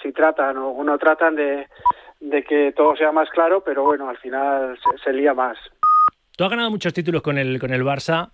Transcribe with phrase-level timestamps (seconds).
[0.00, 1.66] si tratan o no tratan de,
[2.22, 5.58] de que todo sea más claro, pero bueno, al final se, lía más.
[6.36, 8.30] Tú has ganado muchos títulos con el, con el Barça.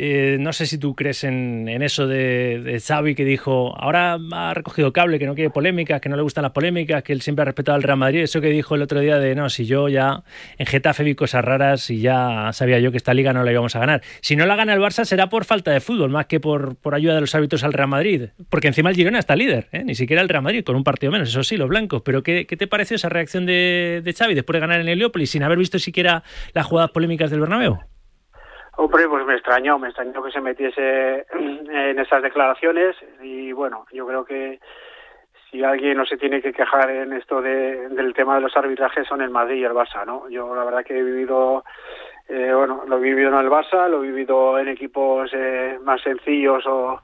[0.00, 4.92] Eh, no sé si tú crees en, eso de, Xavi que dijo, ahora ha recogido
[4.92, 7.46] cable, que no quiere polémicas, que no le gustan las polémicas, que él siempre ha
[7.46, 8.20] respetado al Real Madrid.
[8.20, 10.22] Eso que dijo el otro día de, no, si yo ya
[10.56, 13.74] en Getafe vi cosas raras y ya sabía yo que esta liga no la íbamos
[13.74, 14.02] a ganar.
[14.20, 17.16] Si no la gana el Barça será por falta de fútbol, más que por, ayuda
[17.16, 18.28] de los árbitros al Real Madrid.
[18.50, 19.82] Porque encima el Girona está líder, ¿eh?
[19.82, 22.02] ni siquiera el Real Madrid, con un partido menos, eso sí, los blancos.
[22.04, 25.42] Pero ¿qué, te pareció esa reacción de, de Xavi después de ganar en Heliópolis sin
[25.42, 26.22] haber visto siquiera
[26.54, 27.80] las jugadas polémicas del Bernabéu?
[28.80, 34.06] Hombre, pues me extrañó, me extrañó que se metiese en esas declaraciones y bueno, yo
[34.06, 34.60] creo que
[35.50, 39.04] si alguien no se tiene que quejar en esto de, del tema de los arbitrajes
[39.08, 40.28] son el Madrid y el Barça, ¿no?
[40.28, 41.64] Yo la verdad que he vivido,
[42.28, 46.00] eh, bueno, lo he vivido en el Barça, lo he vivido en equipos eh, más
[46.00, 47.02] sencillos o,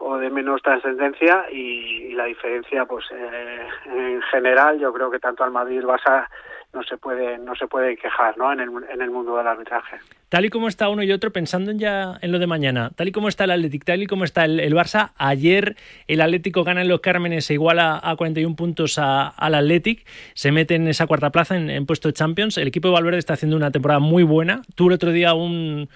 [0.00, 5.20] o de menos trascendencia y, y, la diferencia, pues eh, en general, yo creo que
[5.20, 6.26] tanto al Madrid y el Barça
[6.72, 8.52] no se puede no se puede quejar ¿no?
[8.52, 9.96] en, el, en el mundo del arbitraje.
[10.28, 13.08] Tal y como está uno y otro, pensando en ya en lo de mañana, tal
[13.08, 15.76] y como está el Atlético, tal y como está el, Barça, ayer
[16.08, 20.74] el Atlético gana en los Cármenes e iguala a 41 puntos al Athletic, se mete
[20.76, 22.56] en esa cuarta plaza en, en puesto de Champions.
[22.56, 24.62] El equipo de Valverde está haciendo una temporada muy buena.
[24.74, 25.90] Tuvo el otro día un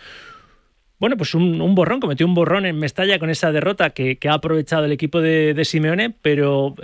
[0.99, 4.85] bueno, pues un, borrón, cometió un borrón en Mestalla con esa derrota que, ha aprovechado
[4.85, 6.75] el equipo de, Simeone, pero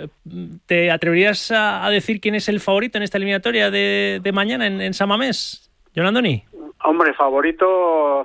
[0.65, 4.93] ¿te atreverías a, decir quién es el favorito en esta eliminatoria de, mañana en, en
[4.93, 6.43] Samamés, Jolandoni?
[6.85, 8.23] Hombre, favorito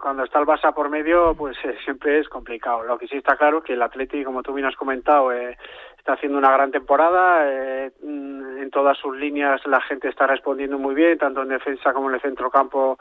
[0.00, 2.84] cuando está el Barça por medio, pues eh, siempre es complicado.
[2.84, 5.56] Lo que sí está claro que el Atleti, como tú bien has comentado, eh,
[5.98, 7.42] está haciendo una gran temporada.
[7.46, 12.08] Eh, en todas sus líneas la gente está respondiendo muy bien, tanto en defensa como
[12.08, 12.98] en el centrocampo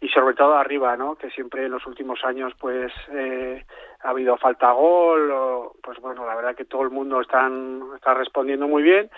[0.00, 1.16] y sobre todo arriba, ¿no?
[1.16, 3.64] Que siempre en los últimos años, pues, eh,
[4.00, 8.14] ha habido falta gol, o, pues bueno, la verdad que todo el mundo están, está
[8.14, 9.10] respondiendo muy bien.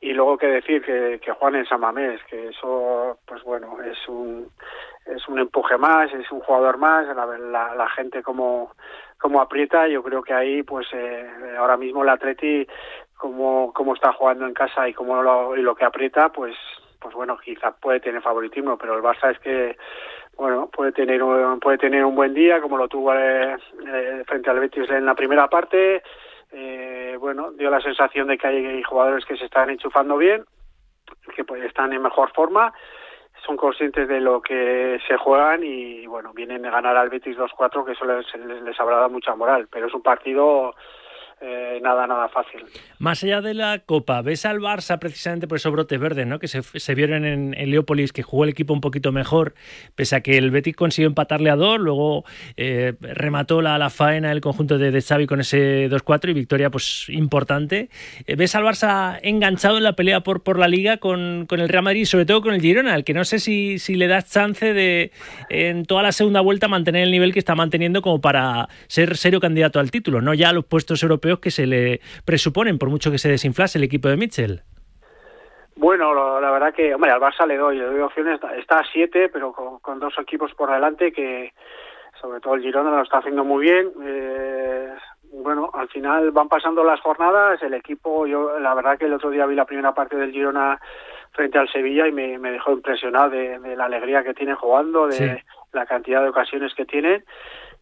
[0.00, 4.48] Y luego que decir que, que Juan en Samamés, que eso, pues bueno, es un,
[5.06, 8.72] es un empuje más, es un jugador más, la, la, la gente como,
[9.18, 12.66] como aprieta, yo creo que ahí, pues, eh, ahora mismo el Atleti,
[13.16, 16.56] como, como está jugando en casa y como lo, y lo que aprieta, pues
[17.02, 19.76] pues bueno, quizás puede tener favoritismo, pero el Barça es que
[20.36, 24.50] bueno, puede tener un, puede tener un buen día como lo tuvo eh, eh, frente
[24.50, 26.02] al Betis en la primera parte.
[26.52, 30.44] Eh, bueno, dio la sensación de que hay jugadores que se están enchufando bien,
[31.34, 32.72] que pues, están en mejor forma,
[33.44, 37.84] son conscientes de lo que se juegan y bueno, vienen de ganar al Betis 2-4
[37.84, 40.74] que eso les, les, les habrá dado mucha moral, pero es un partido
[41.44, 42.64] eh, nada, nada fácil.
[42.98, 46.38] Más allá de la Copa, ¿ves al Barça precisamente por esos brotes verdes ¿no?
[46.38, 49.54] que se, se vieron en, en, Leópolis, que jugó el equipo un poquito mejor,
[49.96, 52.24] pese a que el Betis consiguió empatarle a dos, luego
[52.56, 57.08] eh, remató la, la, faena el conjunto de, Xavi con ese 2-4 y victoria pues
[57.08, 57.88] importante.
[58.26, 61.68] Eh, ¿Ves al Barça enganchado en la pelea por, por la Liga con, con el
[61.68, 64.06] Real Madrid y sobre todo con el Girona, al que no sé si, si le
[64.06, 65.10] das chance de
[65.48, 69.40] en toda la segunda vuelta mantener el nivel que está manteniendo como para ser serio
[69.40, 73.10] candidato al título, no ya a los puestos europeos que se le presuponen, por mucho
[73.10, 74.62] que se desinflase el equipo de Mitchell?
[75.76, 78.84] Bueno, lo, la verdad que, hombre, al Barça le doy, le doy opciones, está a
[78.92, 81.52] siete, pero con, con, dos equipos por delante que,
[82.20, 83.90] sobre todo el Girona lo está haciendo muy bien.
[84.04, 84.94] Eh,
[85.32, 89.30] bueno, al final van pasando las jornadas, el equipo, yo la verdad que el otro
[89.30, 90.78] día vi la primera parte del Girona
[91.32, 95.06] frente al Sevilla y me, me dejó impresionado de, de, la alegría que tienen jugando,
[95.06, 95.44] de sí.
[95.72, 97.24] la cantidad de ocasiones que tienen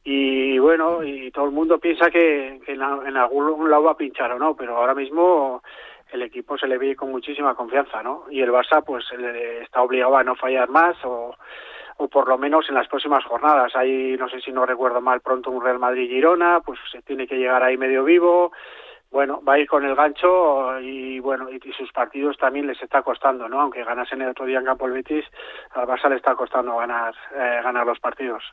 [0.03, 4.33] y bueno, y todo el mundo piensa que, en, en, algún lado va a pinchar
[4.33, 5.63] o no, pero ahora mismo
[6.13, 8.25] el equipo se le ve con muchísima confianza, ¿no?
[8.31, 9.05] Y el Barça pues
[9.63, 11.37] está obligado a no fallar más o,
[11.99, 13.77] o por lo menos en las próximas jornadas.
[13.77, 17.37] Ahí, no sé si no recuerdo mal, pronto un Real Madrid-Girona, pues se tiene que
[17.37, 18.53] llegar ahí medio vivo,
[19.11, 23.03] bueno, va a ir con el gancho y bueno, y, sus partidos también les está
[23.03, 23.61] costando, ¿no?
[23.61, 25.25] Aunque ganasen el otro día en campo el Betis,
[25.71, 28.45] al Barça le está costando ganar, eh, ganar los partidos.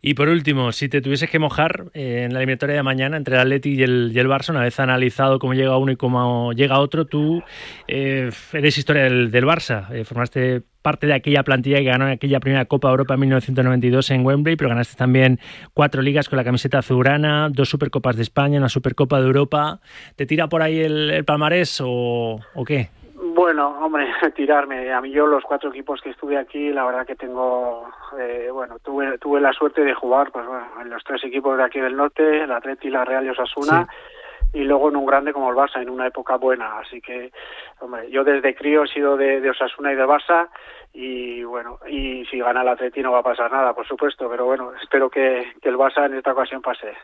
[0.00, 3.34] Y por último, si te tuvieses que mojar eh, en la eliminatoria de mañana entre
[3.34, 6.52] el Atleti y el, y el Barça, una vez analizado cómo llega uno y cómo
[6.52, 7.42] llega otro, tú
[7.88, 12.12] eh, eres historia del, del Barça, eh, formaste parte de aquella plantilla que ganó en
[12.12, 15.38] aquella primera Copa Europa en 1992 en Wembley, pero ganaste también
[15.74, 19.80] cuatro ligas con la camiseta azulgrana, dos Supercopas de España, una Supercopa de Europa.
[20.16, 22.90] ¿Te tira por ahí el, el palmarés o, o qué?
[23.34, 24.92] Bueno, hombre, tirarme.
[24.92, 27.88] A mí yo los cuatro equipos que estuve aquí, la verdad que tengo,
[28.18, 31.64] eh, bueno, tuve tuve la suerte de jugar, pues bueno, en los tres equipos de
[31.64, 33.86] aquí del norte, el Atleti, la Real y Osasuna.
[33.88, 34.19] Sí
[34.52, 36.78] y luego en un grande como el Barça, en una época buena.
[36.78, 37.32] Así que,
[37.80, 40.48] hombre, yo desde crío he sido de, de Osasuna y de Barça
[40.92, 44.44] y bueno, y si gana el Atleti no va a pasar nada, por supuesto, pero
[44.44, 46.94] bueno, espero que, que el Barça en esta ocasión pase.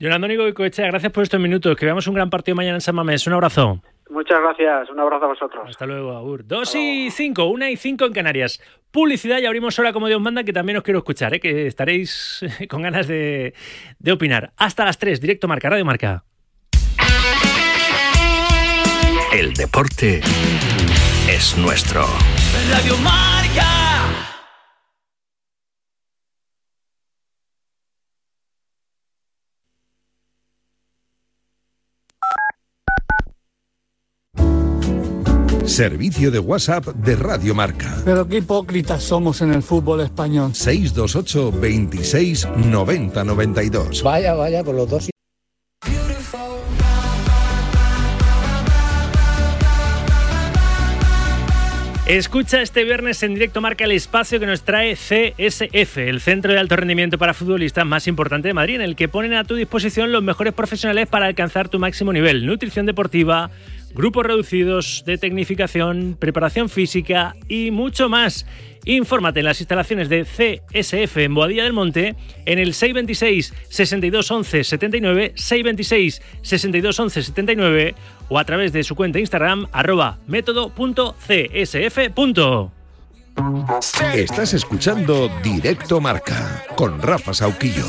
[0.00, 1.74] Jonathan Goicoechea, gracias por estos minutos.
[1.76, 3.26] Que veamos un gran partido mañana en San Mamés.
[3.26, 3.80] Un abrazo.
[4.10, 4.90] Muchas gracias.
[4.90, 5.64] Un abrazo a vosotros.
[5.68, 6.46] Hasta luego, Agur.
[6.46, 8.62] Dos y cinco, una y cinco en Canarias.
[8.92, 11.40] Publicidad y abrimos ahora como Dios manda, que también os quiero escuchar, ¿eh?
[11.40, 13.54] que estaréis con ganas de,
[13.98, 14.52] de opinar.
[14.56, 16.24] Hasta las tres, directo Marca, Radio Marca.
[19.38, 20.20] El deporte
[21.30, 22.04] es nuestro.
[22.72, 24.34] Radio Marca.
[35.64, 38.02] Servicio de WhatsApp de Radio Marca.
[38.04, 40.52] Pero qué hipócritas somos en el fútbol español.
[40.52, 44.02] 628 26 90 92.
[44.02, 45.08] Vaya, vaya, por los dos.
[52.08, 56.58] Escucha este viernes en directo Marca el espacio que nos trae CSF, el centro de
[56.58, 60.10] alto rendimiento para futbolistas más importante de Madrid, en el que ponen a tu disposición
[60.10, 62.46] los mejores profesionales para alcanzar tu máximo nivel.
[62.46, 63.50] Nutrición deportiva,
[63.94, 68.46] grupos reducidos de tecnificación, preparación física y mucho más.
[68.86, 72.16] Infórmate en las instalaciones de CSF en Boadilla del Monte
[72.46, 77.94] en el 626 62 11 79 626 62 11 79
[78.28, 81.98] o a través de su cuenta Instagram arroba método.csf.
[84.14, 87.84] Estás escuchando Directo Marca con Rafa Sauquillo.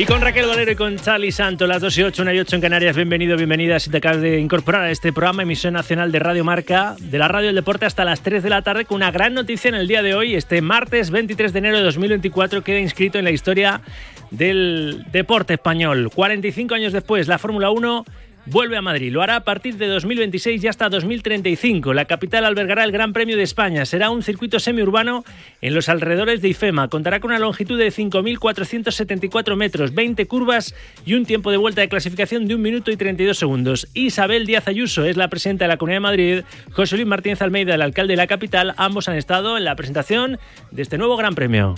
[0.00, 2.56] Y con Raquel Valero y con Charlie Santo, las 2 y 8, 1 y 8
[2.56, 2.96] en Canarias.
[2.96, 3.78] Bienvenido, bienvenida.
[3.78, 7.28] Si te acabas de incorporar a este programa, emisión nacional de Radio Marca, de la
[7.28, 9.86] Radio del Deporte hasta las 3 de la tarde, con una gran noticia en el
[9.86, 10.34] día de hoy.
[10.34, 13.82] Este martes 23 de enero de 2024 queda inscrito en la historia
[14.30, 16.10] del deporte español.
[16.14, 18.04] 45 años después, la Fórmula 1
[18.46, 19.12] vuelve a Madrid.
[19.12, 21.94] Lo hará a partir de 2026 y hasta 2035.
[21.94, 23.84] La capital albergará el Gran Premio de España.
[23.84, 25.24] Será un circuito semiurbano
[25.60, 26.88] en los alrededores de IFEMA.
[26.88, 30.74] Contará con una longitud de 5.474 metros, 20 curvas
[31.04, 33.88] y un tiempo de vuelta de clasificación de 1 minuto y 32 segundos.
[33.94, 36.42] Isabel Díaz Ayuso es la presidenta de la Comunidad de Madrid.
[36.72, 38.74] José Luis Martínez Almeida, el alcalde de la capital.
[38.76, 40.38] Ambos han estado en la presentación
[40.70, 41.74] de este nuevo Gran Premio.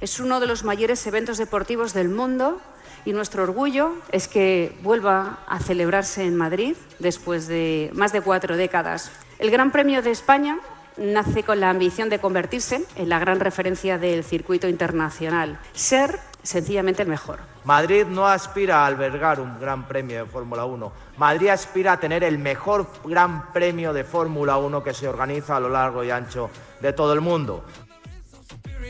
[0.00, 2.60] Es uno de los mayores eventos deportivos del mundo
[3.04, 8.56] y nuestro orgullo es que vuelva a celebrarse en Madrid después de más de cuatro
[8.56, 9.10] décadas.
[9.40, 10.60] El Gran Premio de España
[10.98, 17.02] nace con la ambición de convertirse en la gran referencia del circuito internacional, ser sencillamente
[17.02, 17.40] el mejor.
[17.64, 20.92] Madrid no aspira a albergar un gran premio de Fórmula 1.
[21.16, 25.60] Madrid aspira a tener el mejor gran premio de Fórmula 1 que se organiza a
[25.60, 27.64] lo largo y ancho de todo el mundo.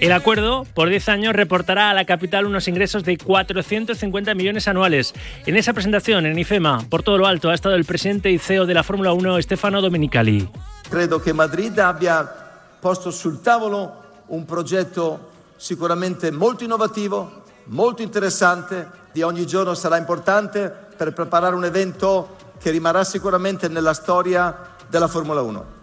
[0.01, 5.13] El acuerdo, por 10 años, reportará a la capital unos ingresos de 450 millones anuales.
[5.45, 8.65] En esa presentación, en IFEMA, por todo lo alto, ha estado el presidente y CEO
[8.65, 10.49] de la Fórmula 1, Stefano Domenicali.
[10.89, 12.25] Credo che Madrid abbia
[12.81, 20.73] posto sul tavolo un progetto sicuramente molto innovativo, molto interessante, di ogni giorno sarà importante
[20.97, 25.78] per preparare un evento che rimarrà sicuramente nella storia della Formula 1.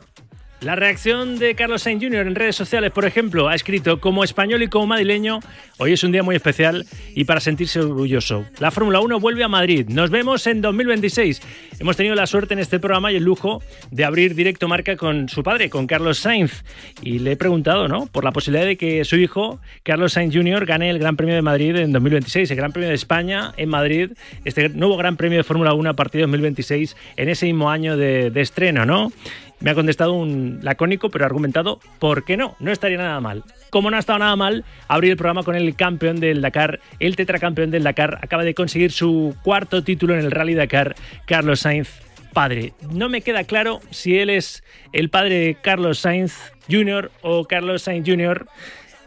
[0.61, 2.25] La reacción de Carlos Sainz Jr.
[2.25, 5.39] en redes sociales, por ejemplo, ha escrito, como español y como madrileño,
[5.77, 8.45] hoy es un día muy especial y para sentirse orgulloso.
[8.59, 9.87] La Fórmula 1 vuelve a Madrid.
[9.89, 11.41] Nos vemos en 2026.
[11.79, 13.61] Hemos tenido la suerte en este programa y el lujo
[13.91, 16.63] de abrir directo marca con su padre, con Carlos Sainz.
[17.01, 18.07] Y le he preguntado, ¿no?
[18.07, 21.43] Por la posibilidad de que su hijo, Carlos Sainz Jr., gane el Gran Premio de
[21.43, 24.11] Madrid en 2026, el Gran Premio de España en Madrid,
[24.45, 27.97] este nuevo Gran Premio de Fórmula 1 a partir de 2026, en ese mismo año
[27.97, 29.11] de, de estreno, ¿no?
[29.59, 32.55] Me ha contestado un lacónico pero argumentado, ¿por qué no?
[32.59, 33.43] No estaría nada mal.
[33.69, 37.15] Como no ha estado nada mal, abrir el programa con el campeón del Dakar, el
[37.15, 40.95] tetracampeón del Dakar, acaba de conseguir su cuarto título en el Rally Dakar,
[41.25, 41.89] Carlos Sainz
[42.35, 42.73] padre.
[42.91, 47.09] No me queda claro si él es el padre de Carlos Sainz Jr.
[47.21, 48.45] o Carlos Sainz Jr.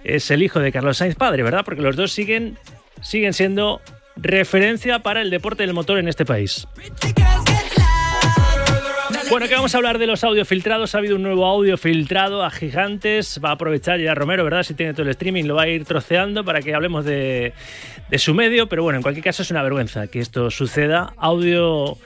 [0.02, 1.64] es el hijo de Carlos Sainz padre, ¿verdad?
[1.64, 2.56] Porque los dos siguen,
[3.02, 3.82] siguen siendo
[4.16, 6.66] referencia para el deporte del motor en este país.
[9.30, 10.94] Bueno, que vamos a hablar de los audios filtrados.
[10.94, 13.38] Ha habido un nuevo audio filtrado a gigantes.
[13.44, 14.62] Va a aprovechar ya Romero, ¿verdad?
[14.62, 17.52] Si tiene todo el streaming, lo va a ir troceando para que hablemos de,
[18.08, 18.70] de su medio.
[18.70, 21.12] Pero bueno, en cualquier caso es una vergüenza que esto suceda.
[21.18, 21.98] Audio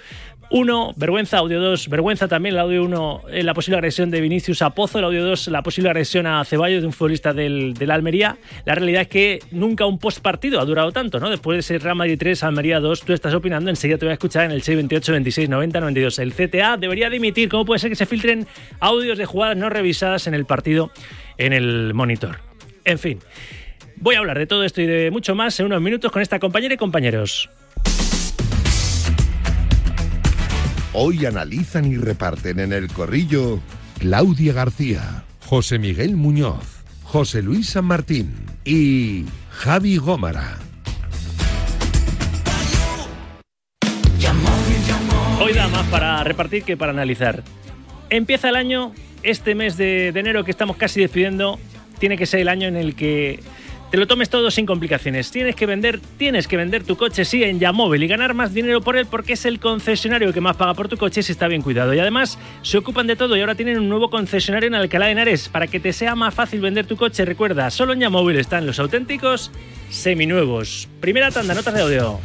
[0.55, 4.61] 1, vergüenza, audio 2, vergüenza también el audio 1, eh, la posible agresión de Vinicius
[4.61, 7.91] a Pozo, el audio 2, la posible agresión a Ceballos de un futbolista del, del
[7.91, 8.37] Almería.
[8.67, 11.31] La realidad es que nunca un post partido ha durado tanto, ¿no?
[11.31, 14.13] Después de ese Real Madrid 3, Almería 2, tú estás opinando, enseguida te voy a
[14.13, 16.19] escuchar en el 628 26 90 92.
[16.19, 18.47] El CTA debería dimitir, ¿cómo puede ser que se filtren
[18.79, 20.91] audios de jugadas no revisadas en el partido
[21.39, 22.41] en el monitor?
[22.85, 23.21] En fin.
[23.97, 26.39] Voy a hablar de todo esto y de mucho más en unos minutos con esta
[26.39, 27.49] compañera y compañeros.
[30.95, 33.61] Hoy analizan y reparten en el corrillo
[33.99, 38.35] Claudia García, José Miguel Muñoz, José Luis San Martín
[38.67, 40.59] y Javi Gómara.
[45.41, 47.43] Hoy da más para repartir que para analizar.
[48.11, 51.59] Empieza el año, este mes de, de enero que estamos casi despidiendo,
[52.01, 53.41] tiene que ser el año en el que
[53.93, 55.31] te lo tomes todo sin complicaciones.
[55.31, 58.81] Tienes que vender, tienes que vender tu coche sí en Yamóvil y ganar más dinero
[58.81, 61.61] por él porque es el concesionario que más paga por tu coche si está bien
[61.61, 61.93] cuidado.
[61.93, 65.13] Y además se ocupan de todo y ahora tienen un nuevo concesionario en Alcalá de
[65.13, 67.27] Henares para que te sea más fácil vender tu coche.
[67.27, 69.51] Recuerda, solo en Yamóvil están los auténticos
[69.91, 70.89] seminuevos.
[71.03, 72.19] Primera tanda, notas de audio.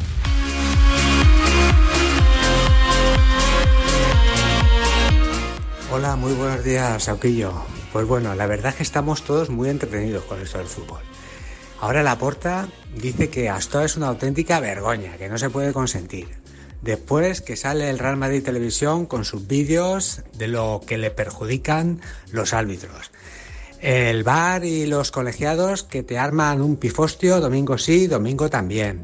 [5.92, 7.52] Hola, muy buenos días, Sauquillo.
[7.92, 11.00] Pues bueno, la verdad es que estamos todos muy entretenidos con esto del fútbol.
[11.80, 16.28] Ahora la porta dice que Astor es una auténtica vergüenza, que no se puede consentir.
[16.82, 22.00] Después que sale el Real Madrid Televisión con sus vídeos de lo que le perjudican
[22.32, 23.10] los árbitros.
[23.80, 29.02] El bar y los colegiados que te arman un pifostio domingo sí, domingo también.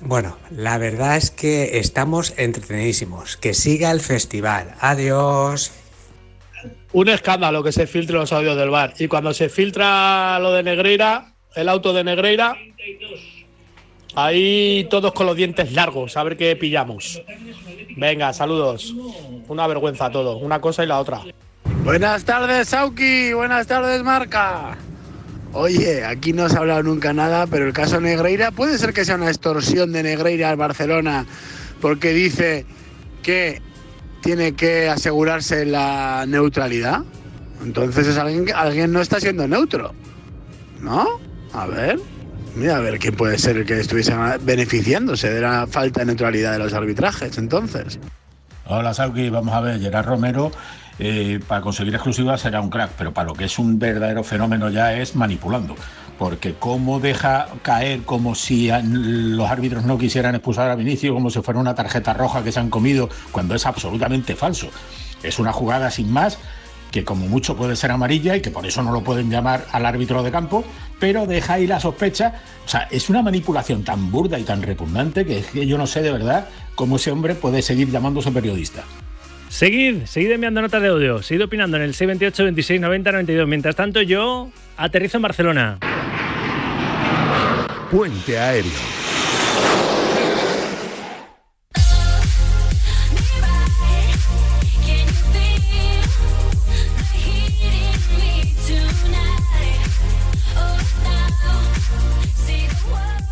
[0.00, 3.36] Bueno, la verdad es que estamos entretenidísimos.
[3.36, 4.74] Que siga el festival.
[4.80, 5.70] Adiós.
[6.92, 8.94] Un escándalo que se filtre los audios del bar.
[8.98, 12.54] Y cuando se filtra lo de Negreira, el auto de Negreira,
[14.14, 17.22] ahí todos con los dientes largos, a ver qué pillamos.
[17.96, 18.94] Venga, saludos.
[19.48, 21.20] Una vergüenza todo, una cosa y la otra.
[21.84, 23.32] Buenas tardes, Sauki.
[23.32, 24.76] Buenas tardes, Marca.
[25.54, 29.04] Oye, aquí no se ha hablado nunca nada, pero el caso Negreira puede ser que
[29.04, 31.26] sea una extorsión de Negreira al Barcelona
[31.80, 32.64] porque dice
[33.22, 33.60] que
[34.22, 37.02] tiene que asegurarse la neutralidad.
[37.62, 39.92] Entonces es alguien alguien no está siendo neutro.
[40.80, 41.06] ¿No?
[41.52, 41.98] A ver.
[42.54, 46.52] Mira, a ver quién puede ser el que estuviese beneficiándose de la falta de neutralidad
[46.52, 47.98] de los arbitrajes, entonces.
[48.66, 49.30] Hola, Sauki.
[49.30, 50.52] Vamos a ver, Gerard Romero
[50.98, 54.70] eh, para conseguir exclusivas será un crack, pero para lo que es un verdadero fenómeno
[54.70, 55.74] ya es manipulando.
[56.22, 61.40] Porque cómo deja caer como si los árbitros no quisieran expulsar a Vinicio, como si
[61.40, 64.68] fuera una tarjeta roja que se han comido, cuando es absolutamente falso.
[65.24, 66.38] Es una jugada sin más
[66.92, 69.84] que como mucho puede ser amarilla y que por eso no lo pueden llamar al
[69.84, 70.64] árbitro de campo,
[71.00, 72.34] pero deja ahí la sospecha.
[72.64, 76.02] O sea, es una manipulación tan burda y tan repugnante que, que yo no sé
[76.02, 78.84] de verdad cómo ese hombre puede seguir llamándose periodista.
[79.48, 83.48] Seguid, seguid enviando notas de audio, seguid opinando en el 628 26 90 92.
[83.48, 85.78] Mientras tanto, yo aterrizo en Barcelona.
[87.92, 88.72] Puente aéreo.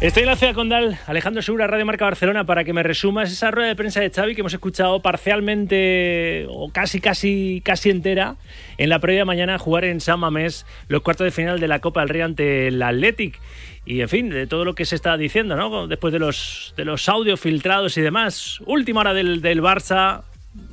[0.03, 3.51] Estoy en la ciudad condal, Alejandro Segura, Radio Marca Barcelona, para que me resumas esa
[3.51, 8.37] rueda de prensa de Xavi que hemos escuchado parcialmente o casi, casi, casi entera
[8.79, 12.01] en la previa mañana jugar en San Mamés los cuartos de final de la Copa
[12.01, 13.39] del Rey ante el Athletic.
[13.85, 15.87] Y en fin, de todo lo que se está diciendo, ¿no?
[15.87, 18.61] Después de los, de los audios filtrados y demás.
[18.67, 20.23] Última hora del, del Barça,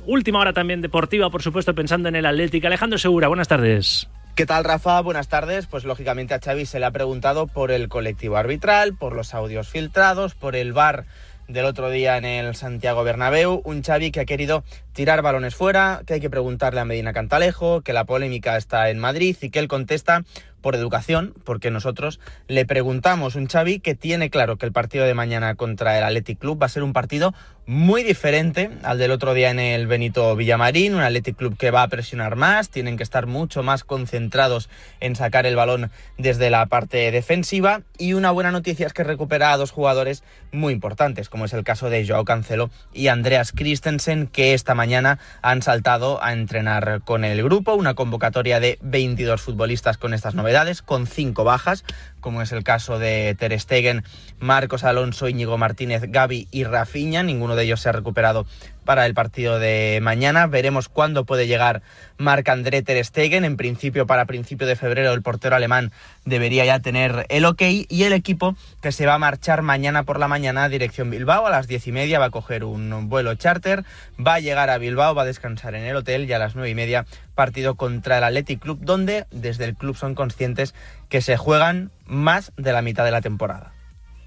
[0.06, 2.64] última hora también deportiva, por supuesto, pensando en el Athletic.
[2.64, 4.08] Alejandro Segura, buenas tardes.
[4.34, 5.00] ¿Qué tal, Rafa?
[5.00, 5.66] Buenas tardes.
[5.66, 9.68] Pues lógicamente a Xavi se le ha preguntado por el colectivo arbitral, por los audios
[9.68, 11.06] filtrados, por el VAR
[11.48, 16.02] del otro día en el Santiago Bernabéu, un Xavi que ha querido tirar balones fuera,
[16.06, 19.58] que hay que preguntarle a Medina Cantalejo, que la polémica está en Madrid y que
[19.58, 20.24] él contesta
[20.60, 25.14] por educación, porque nosotros le preguntamos un Xavi que tiene claro que el partido de
[25.14, 27.34] mañana contra el Athletic Club va a ser un partido
[27.68, 31.82] muy diferente al del otro día en el Benito Villamarín, un Athletic Club que va
[31.82, 34.70] a presionar más, tienen que estar mucho más concentrados
[35.00, 39.52] en sacar el balón desde la parte defensiva y una buena noticia es que recupera
[39.52, 44.28] a dos jugadores muy importantes, como es el caso de Joao Cancelo y Andreas Christensen,
[44.28, 49.98] que esta mañana han saltado a entrenar con el grupo, una convocatoria de 22 futbolistas
[49.98, 51.84] con estas novedades con cinco bajas,
[52.20, 54.04] como es el caso de Ter Stegen,
[54.38, 57.22] Marcos Alonso, Íñigo Martínez, Gaby y Rafinha.
[57.22, 58.46] Ninguno de ellos se ha recuperado
[58.88, 60.46] para el partido de mañana.
[60.46, 61.82] Veremos cuándo puede llegar
[62.16, 63.44] Marc-André Ter Stegen.
[63.44, 65.92] En principio, para principio de febrero, el portero alemán
[66.24, 67.60] debería ya tener el ok.
[67.86, 71.46] Y el equipo que se va a marchar mañana por la mañana a dirección Bilbao
[71.46, 73.84] a las diez y media va a coger un vuelo charter,
[74.18, 76.70] va a llegar a Bilbao, va a descansar en el hotel y a las nueve
[76.70, 77.04] y media
[77.34, 80.74] partido contra el Athletic Club, donde desde el club son conscientes
[81.10, 83.74] que se juegan más de la mitad de la temporada.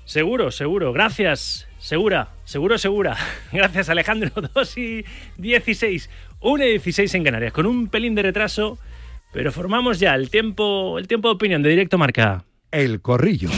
[0.05, 0.93] Seguro, seguro.
[0.93, 1.67] Gracias.
[1.81, 3.17] Segura, seguro, segura.
[3.51, 4.29] Gracias, Alejandro.
[4.53, 5.05] 2 y
[5.38, 6.09] 16.
[6.39, 8.77] 1 y 16 en Canarias, con un pelín de retraso,
[9.33, 12.45] pero formamos ya el tiempo, el tiempo de opinión de Directo Marca.
[12.71, 13.50] El Corrillo.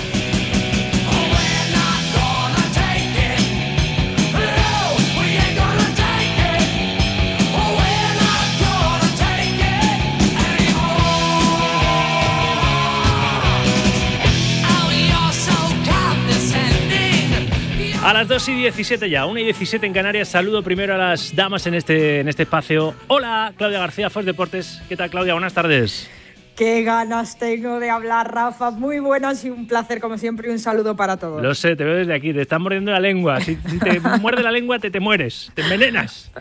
[18.13, 20.27] A las 2 y 17 ya, 1 y 17 en Canarias.
[20.27, 22.93] Saludo primero a las damas en este, en este espacio.
[23.08, 24.84] Hola, Claudia García, Fox Deportes.
[24.88, 25.34] ¿Qué tal, Claudia?
[25.34, 26.12] Buenas tardes.
[26.55, 28.70] Qué ganas tengo de hablar, Rafa.
[28.70, 31.41] Muy buenas y un placer, como siempre, y un saludo para todos.
[31.41, 32.34] Lo sé, te veo desde aquí.
[32.34, 33.41] Te están mordiendo la lengua.
[33.41, 35.51] Si, te muerde la lengua, te, te mueres.
[35.55, 36.32] Te envenenas.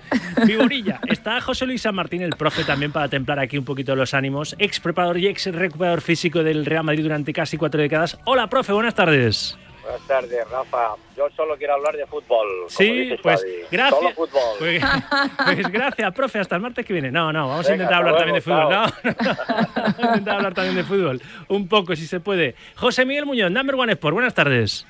[0.45, 1.00] Figurilla.
[1.09, 4.55] Está José Luis San Martín, el profe, también para templar aquí un poquito los ánimos.
[4.59, 8.19] Ex preparador y ex recuperador físico del Real Madrid durante casi cuatro décadas.
[8.26, 8.75] Hola, profe.
[8.75, 9.57] Buenas tardes.
[9.93, 10.95] Buenas tardes, Rafa.
[11.15, 12.47] Yo solo quiero hablar de fútbol.
[12.69, 13.53] Sí, dices, pues Xavi.
[13.71, 14.01] gracias.
[14.01, 14.57] Solo fútbol.
[14.59, 14.83] Pues,
[15.45, 16.39] pues gracias, profe.
[16.39, 17.11] Hasta el martes que viene.
[17.11, 18.71] No, no, vamos a intentar hablar también de fútbol.
[18.71, 18.71] No,
[19.77, 21.21] vamos a intentar hablar también de fútbol.
[21.49, 22.55] Un poco, si se puede.
[22.75, 24.15] José Miguel Muñoz, Number One Sport.
[24.15, 24.87] Buenas tardes.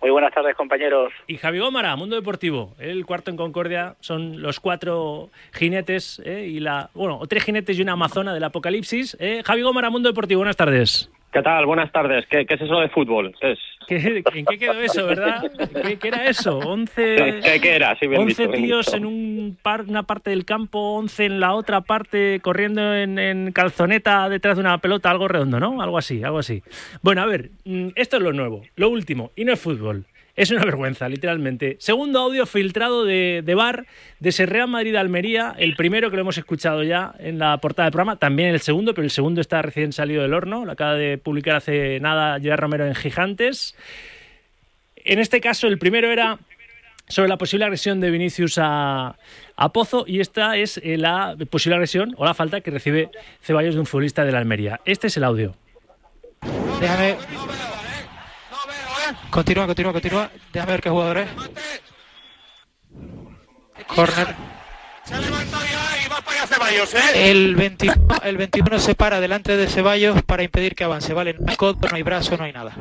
[0.00, 1.12] Muy buenas tardes, compañeros.
[1.26, 2.74] Y Javi Gómara, Mundo Deportivo.
[2.78, 6.46] El cuarto en Concordia son los cuatro jinetes ¿eh?
[6.48, 6.90] y la.
[6.94, 9.16] Bueno, o tres jinetes y una amazona del apocalipsis.
[9.18, 9.42] ¿eh?
[9.44, 10.38] Javi Gómara, Mundo Deportivo.
[10.38, 11.10] Buenas tardes.
[11.34, 11.66] ¿Qué tal?
[11.66, 12.24] Buenas tardes.
[12.30, 13.34] ¿Qué, qué es eso de fútbol?
[13.40, 13.58] ¿Qué es?
[13.88, 15.42] ¿Qué- ¿En qué quedó eso, verdad?
[15.82, 16.60] ¿Qué, qué era eso?
[16.60, 16.92] ¿11,
[17.60, 17.98] ¿Qué, era?
[17.98, 18.96] Sí, bien 11 dicho, bien tíos dicho.
[18.96, 23.50] en un par- una parte del campo, 11 en la otra parte, corriendo en, en
[23.50, 25.82] calzoneta detrás de una pelota, algo redondo, ¿no?
[25.82, 26.62] Algo así, algo así.
[27.02, 30.06] Bueno, a ver, mm, esto es lo nuevo, lo último, y no es fútbol.
[30.36, 31.76] Es una vergüenza, literalmente.
[31.78, 33.86] Segundo audio filtrado de, de Bar,
[34.18, 35.54] de ese Real Madrid-Almería.
[35.56, 38.16] El primero que lo hemos escuchado ya en la portada del programa.
[38.16, 40.64] También el segundo, pero el segundo está recién salido del horno.
[40.64, 43.76] Lo acaba de publicar hace nada Gerard Romero en Gigantes.
[44.96, 46.38] En este caso, el primero era
[47.06, 49.16] sobre la posible agresión de Vinicius a,
[49.56, 53.10] a Pozo y esta es eh, la posible agresión o la falta que recibe
[53.42, 54.80] Ceballos de un futbolista de la Almería.
[54.84, 55.54] Este es el audio.
[56.80, 57.16] Déjame.
[59.30, 60.30] Continúa, continúa, continúa.
[60.52, 61.28] Déjame ver qué jugador es.
[63.86, 64.34] Corner.
[67.14, 71.12] El 21, el 21 se para delante de Ceballos para impedir que avance.
[71.12, 72.74] Vale, no hay codo, no hay brazo, no hay nada.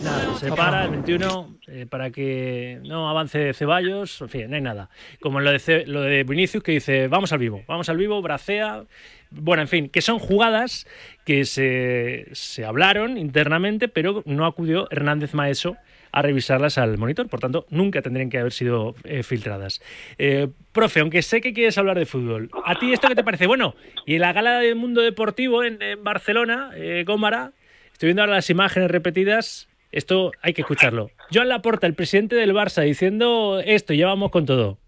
[0.00, 4.62] Nada, se para el 21 eh, para que no avance Ceballos, en fin, no hay
[4.62, 4.90] nada.
[5.20, 8.84] Como lo de, lo de Vinicius que dice, vamos al vivo, vamos al vivo, bracea.
[9.30, 10.86] Bueno, en fin, que son jugadas
[11.24, 15.76] que se, se hablaron internamente, pero no acudió Hernández Maeso
[16.16, 19.82] a revisarlas al monitor, por tanto, nunca tendrían que haber sido eh, filtradas.
[20.16, 23.46] Eh, profe, aunque sé que quieres hablar de fútbol, ¿a ti esto qué te parece?
[23.46, 23.74] Bueno,
[24.06, 27.52] y en la gala del mundo deportivo en, Barcelona, eh, Gómara,
[27.92, 31.10] estoy viendo ahora las imágenes repetidas, esto hay que escucharlo.
[31.34, 34.78] Joan Laporta, el presidente del Barça, diciendo esto, ya vamos con todo.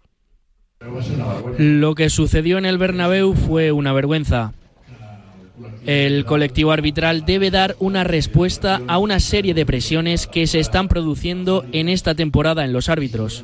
[1.57, 4.53] Lo que sucedió en el Bernabéu fue una vergüenza.
[5.85, 10.87] El colectivo arbitral debe dar una respuesta a una serie de presiones que se están
[10.87, 13.43] produciendo en esta temporada en los árbitros.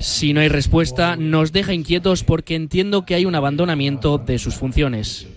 [0.00, 4.56] Si no hay respuesta, nos deja inquietos porque entiendo que hay un abandonamiento de sus
[4.56, 5.28] funciones.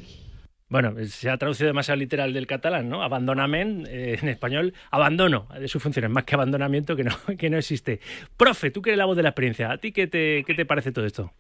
[0.68, 3.04] Bueno, se ha traducido demasiado literal del catalán, ¿no?
[3.04, 7.58] Abandonament, eh, en español, abandono de sus funciones, más que abandonamiento que no, que no
[7.58, 8.00] existe.
[8.36, 10.66] Profe, tú que eres la voz de la experiencia, ¿a ti qué te, qué te
[10.66, 11.32] parece todo esto?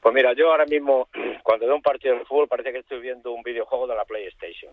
[0.00, 1.08] Pues mira, yo ahora mismo,
[1.44, 4.72] cuando veo un partido de fútbol, parece que estoy viendo un videojuego de la PlayStation.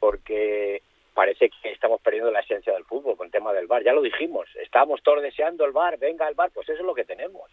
[0.00, 3.82] Porque parece que estamos perdiendo la esencia del fútbol con el tema del bar.
[3.84, 6.94] Ya lo dijimos, estábamos todos deseando el bar, venga el bar, pues eso es lo
[6.94, 7.50] que tenemos.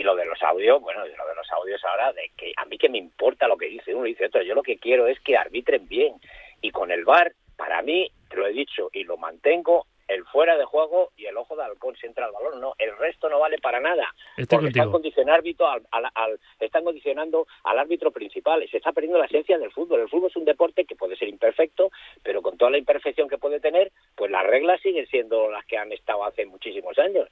[0.00, 2.64] Y lo de los audios, bueno, y lo de los audios ahora, de que a
[2.64, 5.06] mí que me importa lo que dice uno y dice otro, yo lo que quiero
[5.06, 6.14] es que arbitren bien.
[6.62, 10.56] Y con el bar, para mí, te lo he dicho y lo mantengo, el fuera
[10.56, 13.38] de juego y el ojo de halcón si entra el balón, no, el resto no
[13.38, 14.12] vale para nada.
[14.38, 18.66] Estoy porque están, condicionando árbitro al, al- al- están condicionando al árbitro principal.
[18.70, 20.00] Se está perdiendo la esencia del fútbol.
[20.00, 21.90] El fútbol es un deporte que puede ser imperfecto,
[22.24, 25.76] pero con toda la imperfección que puede tener, pues las reglas siguen siendo las que
[25.76, 27.28] han estado hace muchísimos años.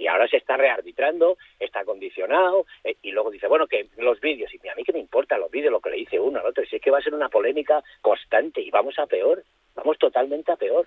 [0.00, 4.50] Y ahora se está rearbitrando, está condicionado, eh, y luego dice, bueno, que los vídeos,
[4.54, 6.64] y a mí que me importa los vídeos, lo que le dice uno al otro,
[6.64, 10.50] si es que va a ser una polémica constante y vamos a peor, vamos totalmente
[10.52, 10.86] a peor.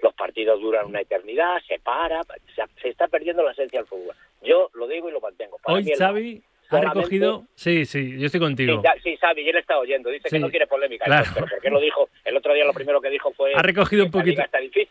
[0.00, 2.22] Los partidos duran una eternidad, se para,
[2.56, 4.14] se, se está perdiendo la esencia del fútbol.
[4.42, 5.58] Yo lo digo y lo mantengo.
[5.58, 7.44] Para Hoy mí el- Xavi ha recogido...
[7.54, 8.82] Sí, sí, yo estoy Sí, contigo.
[8.82, 10.10] ya- sí, sabe, y él está oyendo.
[10.10, 11.04] Dice Sí, que no quiere polémica.
[11.04, 11.30] claro.
[11.34, 12.08] Pero ¿por qué lo dijo?
[12.24, 14.42] El otro día lo primero que dijo fue Ha recogido un poquito,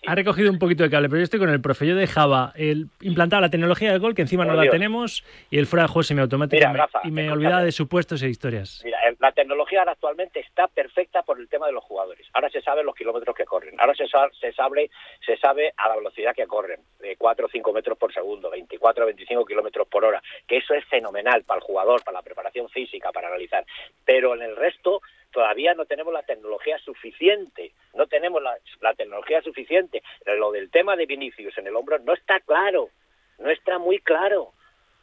[0.08, 1.86] ha recogido un poquito de cable, pero yo estoy con el profe.
[1.88, 5.66] Yo dejaba el implantar la tecnología del gol, que encima no la tenemos, y el
[5.68, 6.58] fuera de juego semiautomático.
[6.58, 8.82] Mira, y me- Rafa, y me olvidaba de supuestos e historias.
[8.86, 12.28] Mira, la tecnología ahora actualmente está perfecta por el tema de los jugadores.
[12.34, 13.76] Ahora se sabe los kilómetros que corren.
[13.80, 14.06] Ahora se,
[14.40, 14.90] se sabe
[15.26, 16.80] se sabe a la velocidad que corren,
[17.14, 20.22] de 4 o 5 metros por segundo, 24 o 25 kilómetros por hora.
[20.48, 23.66] Que eso es fenomenal para el jugador, para la preparación física, para analizar.
[24.06, 27.72] Pero en el resto todavía no tenemos la tecnología suficiente.
[27.94, 30.02] No tenemos la, la tecnología suficiente.
[30.26, 32.90] Lo del tema de Vinicius en el hombro no está claro.
[33.38, 34.54] No está muy claro.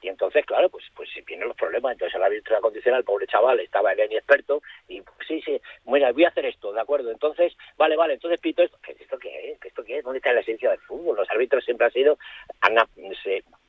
[0.02, 3.26] Y entonces, claro, pues pues si vienen los problemas, entonces el árbitro acondiciona el pobre
[3.26, 7.10] chaval, estaba el experto, y pues, sí, sí, bueno, voy a hacer esto, ¿de acuerdo?
[7.10, 9.58] Entonces, vale, vale, entonces pito esto, ¿qué, ¿esto qué es?
[9.62, 10.04] ¿Esto qué es?
[10.04, 11.16] ¿Dónde está la esencia del fútbol?
[11.16, 12.18] Los árbitros siempre han sido,
[12.60, 12.76] han,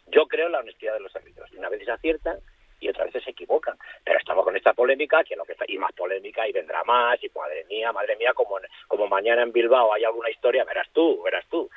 [0.08, 2.40] yo creo en la honestidad de los árbitros, una vez se aciertan
[2.80, 5.78] y otras veces se equivocan, pero estamos con esta polémica, que lo que está, y
[5.78, 9.94] más polémica, y vendrá más, y madre mía, madre mía, como, como mañana en Bilbao
[9.94, 11.70] hay alguna historia, verás tú, verás tú.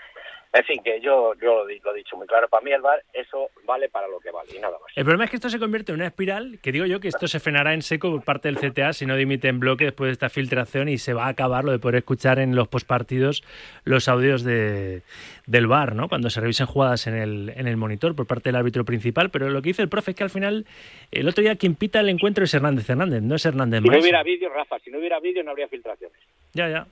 [0.55, 3.51] En fin, que yo, yo lo, he dicho muy claro, para mí el bar eso
[3.67, 4.93] vale para lo que vale y nada más.
[4.95, 7.27] El problema es que esto se convierte en una espiral, que digo yo que esto
[7.27, 10.13] se frenará en seco por parte del CTA si no dimite en bloque después de
[10.13, 13.43] esta filtración y se va a acabar lo de poder escuchar en los postpartidos
[13.83, 15.03] los audios de,
[15.47, 16.09] del bar, ¿no?
[16.09, 19.51] Cuando se revisen jugadas en el, en el monitor por parte del árbitro principal, pero
[19.51, 20.67] lo que dice el profe es que al final
[21.11, 23.99] el otro día quien pita el encuentro es Hernández Hernández, no es Hernández Si no
[23.99, 26.17] hubiera vídeo, Rafa, si no hubiera vídeo no habría filtraciones.
[26.53, 26.87] Ya, ya.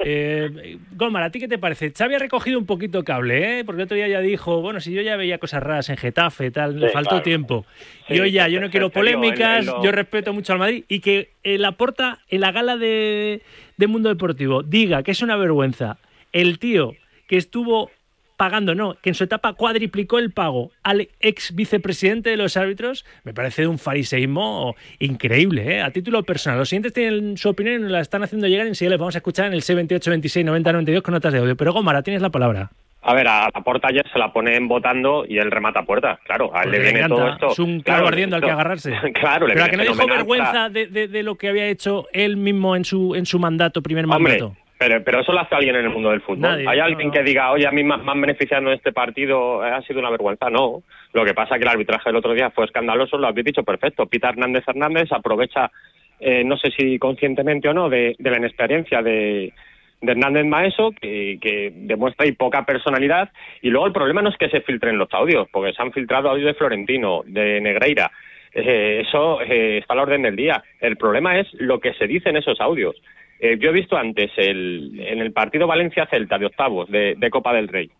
[0.00, 1.92] Eh, ¿a ti qué te parece?
[1.92, 3.64] Xavi ha recogido un poquito cable, ¿eh?
[3.64, 6.50] Porque el otro día ya dijo, bueno, si yo ya veía cosas raras en Getafe,
[6.50, 7.66] tal, le faltó tiempo.
[8.08, 10.84] y hoy ya, yo no quiero polémicas, yo respeto mucho al Madrid.
[10.88, 13.42] Y que el aporta en la gala de,
[13.76, 15.98] de Mundo Deportivo diga que es una vergüenza
[16.32, 16.94] el tío
[17.26, 17.90] que estuvo
[18.38, 23.04] pagando, no, que en su etapa cuadriplicó el pago al ex vicepresidente de los árbitros,
[23.24, 25.82] me parece un fariseísmo increíble, ¿eh?
[25.82, 26.60] a título personal.
[26.60, 29.16] Los siguientes tienen su opinión y nos la están haciendo llegar y enseguida les vamos
[29.16, 31.56] a escuchar en el C28, 26, 90, 92 con notas de audio.
[31.56, 32.70] Pero Gómara, tienes la palabra.
[33.02, 36.20] A ver, a la puerta ayer se la ponen votando y él remata puerta.
[36.24, 37.48] Claro, a él le viene todo esto.
[37.48, 38.92] Es un claro, ardiendo al que agarrarse.
[39.14, 42.06] claro, le Pero a que no dijo vergüenza de, de, de, lo que había hecho
[42.12, 44.54] él mismo en su, en su mandato, primer mandato.
[44.78, 46.66] Pero, pero eso lo hace alguien en el mundo del fútbol.
[46.68, 49.98] ¿Hay alguien que diga, oye, a mí me han beneficiado en este partido, ha sido
[49.98, 50.48] una vergüenza?
[50.50, 50.82] No.
[51.12, 53.64] Lo que pasa es que el arbitraje del otro día fue escandaloso, lo habéis dicho
[53.64, 54.06] perfecto.
[54.06, 55.72] Pita Hernández Hernández aprovecha,
[56.20, 59.52] eh, no sé si conscientemente o no, de, de la inexperiencia de,
[60.00, 63.30] de Hernández Maeso, que, que demuestra ahí poca personalidad.
[63.62, 66.30] Y luego el problema no es que se filtren los audios, porque se han filtrado
[66.30, 68.12] audios de Florentino, de Negreira.
[68.54, 70.62] Eh, eso eh, está a la orden del día.
[70.80, 72.94] El problema es lo que se dice en esos audios.
[73.40, 77.68] Eh, yo he visto antes el, en el partido Valencia-Celta de octavos de, Copa del
[77.68, 77.90] Rey.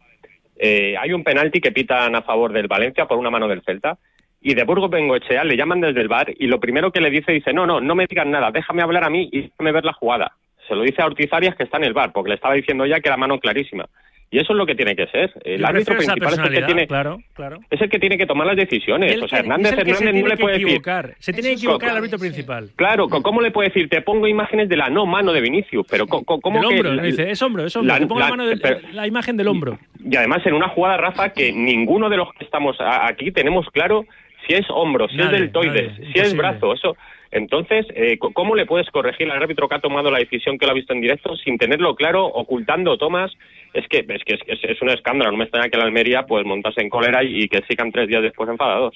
[0.57, 3.99] Eh, hay un penalti que pitan a favor del Valencia por una mano del Celta.
[4.41, 7.33] Y de Burgos Bengoechea le llaman desde el bar y lo primero que le dice
[7.33, 9.93] dice, no, no, no me digan nada, déjame hablar a mí y déjame ver la
[9.93, 10.37] jugada.
[10.69, 12.87] Se lo dice a Ortiz Arias que está en el bar, porque le estaba diciendo
[12.87, 13.89] ya que era mano clarísima.
[14.31, 15.33] Y eso es lo que tiene que ser.
[15.43, 17.61] El Yo árbitro principal es el que tiene, Claro, claro.
[17.71, 19.23] es el que tiene que tomar las decisiones.
[19.23, 20.69] O sea, Hernández es el que se Hernández no tiene le que puede decir.
[20.69, 21.15] equivocar.
[21.19, 22.69] Se tiene que equivocar el árbitro principal.
[22.77, 23.89] Claro, ¿cómo le puede decir?
[23.89, 26.25] Te pongo imágenes de la no mano de Vinicius, pero ¿cómo
[26.61, 27.95] que hombro, la- dice, es hombro, es hombro.
[27.95, 29.79] la- Te pongo la, la- mano pero- la imagen del hombro.
[30.05, 34.05] y además en una jugada, Rafa, que ninguno de los que estamos aquí tenemos claro
[34.47, 36.97] si es hombro, si es deltoides, nadie, si es brazo, eso.
[37.31, 40.73] Entonces, eh, ¿cómo le puedes corregir al árbitro que ha tomado la decisión que lo
[40.73, 43.31] ha visto en directo sin tenerlo claro, ocultando tomas?
[43.75, 45.31] Es que es, que es, es un escándalo.
[45.31, 48.09] No me extraña que la Almería pues montase en cólera y, y que sigan tres
[48.09, 48.95] días después enfadados.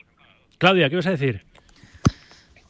[0.58, 1.42] Claudia, ¿qué vas a decir?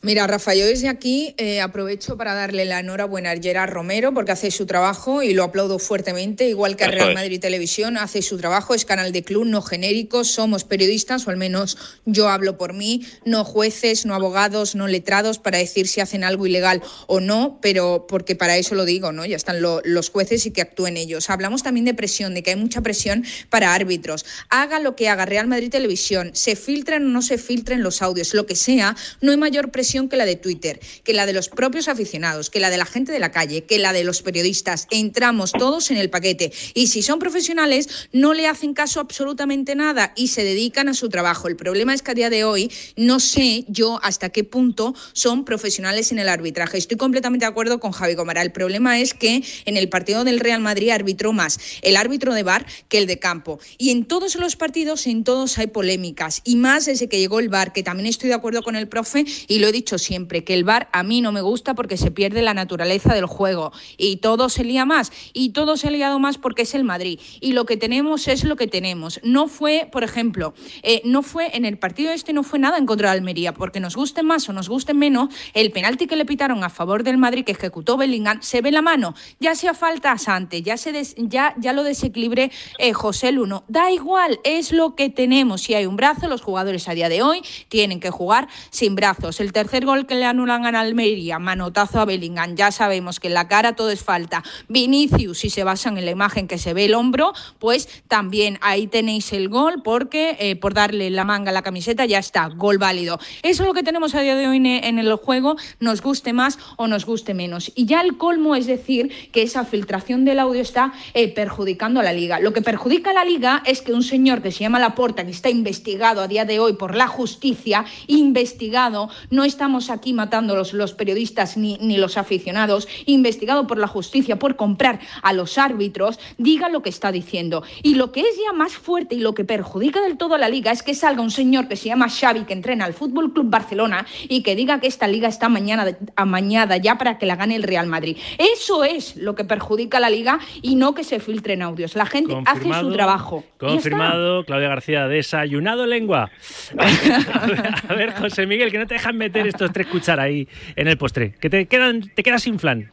[0.05, 4.33] Mira, Rafa, yo desde aquí eh, aprovecho para darle la enhorabuena a Gerard Romero porque
[4.33, 7.15] hace su trabajo y lo aplaudo fuertemente, igual que a Real.
[7.15, 11.37] Madrid Televisión, hace su trabajo, es canal de club, no genérico, somos periodistas, o al
[11.37, 16.25] menos yo hablo por mí, no jueces, no abogados, no letrados para decir si hacen
[16.25, 19.25] algo ilegal o no, pero porque para eso lo digo, ¿no?
[19.25, 21.31] Ya están lo- los jueces y que actúen ellos.
[21.31, 24.25] Hablamos también de presión, de que hay mucha presión para árbitros.
[24.49, 28.35] Haga lo que haga Real Madrid Televisión, se filtren o no se filtren los audios,
[28.35, 31.51] lo que sea, no hay mayor presión que la de Twitter, que la de los
[31.51, 34.87] propios aficionados, que la de la gente de la calle, que la de los periodistas.
[34.91, 36.51] Entramos todos en el paquete.
[36.75, 41.11] Y si son profesionales, no le hacen caso absolutamente nada y se dedican a su
[41.11, 41.47] trabajo.
[41.47, 45.45] El problema es que a día de hoy no sé yo hasta qué punto son
[45.45, 46.79] profesionales en el arbitraje.
[46.79, 48.41] Estoy completamente de acuerdo con Javi Gomara.
[48.41, 52.43] El problema es que en el partido del Real Madrid arbitró más el árbitro de
[52.43, 53.61] bar que el de campo.
[53.77, 56.41] Y en todos los partidos, en todos hay polémicas.
[56.45, 59.25] Y más desde que llegó el bar, que también estoy de acuerdo con el profe
[59.49, 62.11] y lo he dicho siempre, que el bar a mí no me gusta porque se
[62.11, 63.73] pierde la naturaleza del juego.
[63.97, 65.13] Y todo se lía más.
[65.33, 67.19] Y todo se ha liado más porque es el Madrid.
[67.41, 69.21] Y lo que tenemos es lo que tenemos.
[69.23, 72.87] No fue, por ejemplo, eh, no fue en el partido este, no fue nada en
[72.87, 76.25] contra de Almería, porque nos guste más o nos guste menos, el penalti que le
[76.25, 80.13] pitaron a favor del Madrid que ejecutó Bellingham, se ve la mano, ya sea falta
[80.13, 83.65] a Sante, ya, se des- ya, ya lo desequilibre eh, José Luno.
[83.69, 85.63] Da igual, es lo que tenemos.
[85.63, 89.41] Si hay un brazo, los jugadores a día de hoy tienen que jugar sin brazos.
[89.41, 93.35] El tercer gol que le anulan a Almería, manotazo a Bellingham, ya sabemos que en
[93.35, 94.43] la cara todo es falta.
[94.69, 98.87] Vinicius, si se basan en la imagen que se ve el hombro, pues también ahí
[98.87, 102.79] tenéis el gol porque eh, por darle la manga a la camiseta ya está, gol
[102.79, 103.19] válido.
[103.43, 106.59] Eso es lo que tenemos a día de hoy en el juego, nos guste más
[106.77, 107.73] o nos guste menos.
[107.75, 112.03] Y ya el colmo es decir que esa filtración del audio está eh, perjudicando a
[112.03, 112.41] la liga.
[112.41, 115.31] Lo que perjudica a la liga es que un señor que se llama Laporta, que
[115.31, 120.93] está investigado a día de hoy por la justicia, investigado, no estamos aquí matando los,
[120.95, 126.69] periodistas ni, ni los aficionados, investigado por la justicia por comprar a los árbitros, diga
[126.69, 127.63] lo que está diciendo.
[127.85, 130.49] Y lo que es ya más fuerte y lo que perjudica del todo a la
[130.49, 133.51] liga es que salga un señor que se llama Xavi, que entrena al Fútbol Club
[133.51, 137.55] Barcelona y que diga que esta liga está mañana amañada ya para que la gane
[137.55, 138.17] el Real Madrid.
[138.39, 141.95] Eso es lo que perjudica a la liga y no que se filtren audios.
[141.95, 143.45] La gente hace su trabajo.
[143.59, 146.33] Confirmado, Claudia García, desayunado lengua.
[147.89, 150.99] a ver, José Miguel, que no te dejan meter estos tres cucharas ahí en el
[150.99, 152.91] postre, que te, quedan, te quedas sin flan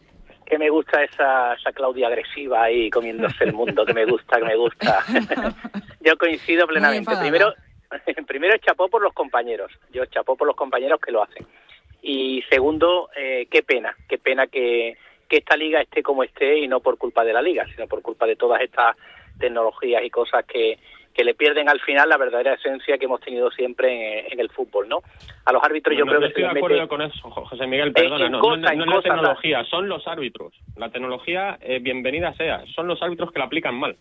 [0.49, 4.45] que me gusta esa, esa Claudia agresiva ahí comiéndose el mundo, que me gusta, que
[4.45, 5.05] me gusta.
[6.01, 7.15] Yo coincido plenamente.
[7.21, 7.53] Primero,
[8.27, 11.45] primero chapó por los compañeros, yo chapó por los compañeros que lo hacen.
[12.01, 16.67] Y segundo, eh, qué pena, qué pena que, que esta liga esté como esté y
[16.67, 18.95] no por culpa de la liga, sino por culpa de todas estas
[19.37, 20.79] tecnologías y cosas que,
[21.13, 24.87] que le pierden al final la verdadera esencia que hemos tenido siempre en, el fútbol,
[24.87, 25.01] ¿no?
[25.45, 28.41] A los árbitros yo creo que estoy de acuerdo con eso, José Miguel, perdona, no,
[28.41, 30.53] no, es la tecnología, son los árbitros.
[30.77, 33.97] La tecnología, eh, bienvenida sea, son los árbitros que la aplican mal.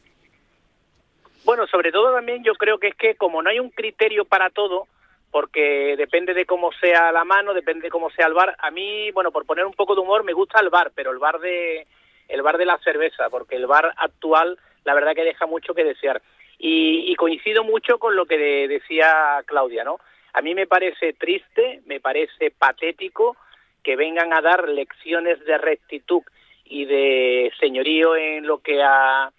[1.44, 4.50] Bueno, sobre todo también yo creo que es que como no hay un criterio para
[4.50, 4.86] todo,
[5.30, 8.56] porque depende de cómo sea la mano, depende de cómo sea el bar.
[8.58, 11.18] A mí, bueno, por poner un poco de humor, me gusta el bar, pero el
[11.18, 11.86] bar de
[12.28, 15.84] el bar de la cerveza, porque el bar actual, la verdad que deja mucho que
[15.84, 16.20] desear.
[16.58, 18.36] Y, coincido mucho con lo que
[18.68, 19.98] decía Claudia, ¿no?
[20.32, 23.36] A mí me parece triste, me parece patético
[23.82, 26.22] que vengan a dar lecciones de rectitud
[26.64, 29.30] y de señorío en lo que a,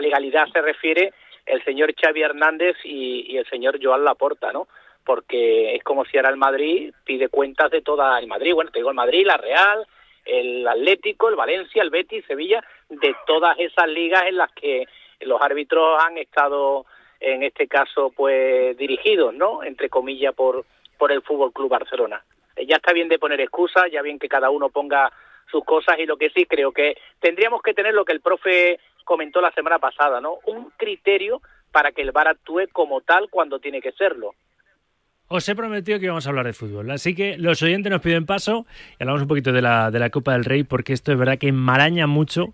[0.00, 1.12] legalidad se refiere
[1.44, 4.66] el señor Xavi Hernández y, el señor Joan Laporta, ¿no?
[5.04, 8.78] Porque es como si ahora el Madrid pide cuentas de toda el Madrid, bueno, te
[8.78, 9.86] digo el Madrid, la Real,
[10.24, 14.86] el Atlético, el Valencia, el Betis, Sevilla, de todas esas ligas en las que
[15.24, 16.86] los árbitros han estado,
[17.20, 19.62] en este caso, pues dirigidos, ¿no?
[19.62, 20.64] Entre comillas, por,
[20.98, 22.22] por el Fútbol Club Barcelona.
[22.56, 25.12] Eh, ya está bien de poner excusas, ya bien que cada uno ponga
[25.50, 28.78] sus cosas y lo que sí creo que tendríamos que tener lo que el profe
[29.04, 30.38] comentó la semana pasada, ¿no?
[30.46, 34.34] Un criterio para que el VAR actúe como tal cuando tiene que serlo.
[35.28, 38.26] Os he prometido que íbamos a hablar de fútbol, así que los oyentes nos piden
[38.26, 38.66] paso
[38.98, 41.38] y hablamos un poquito de la, de la Copa del Rey, porque esto es verdad
[41.38, 42.52] que enmaraña mucho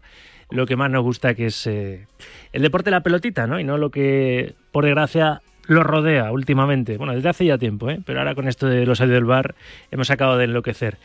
[0.50, 2.06] lo que más nos gusta, que es eh,
[2.52, 3.60] el deporte de la pelotita, ¿no?
[3.60, 6.96] Y no lo que, por desgracia, lo rodea últimamente.
[6.96, 8.00] Bueno, desde hace ya tiempo, ¿eh?
[8.04, 9.54] Pero ahora con esto de los audios del bar
[9.90, 10.98] hemos acabado de enloquecer.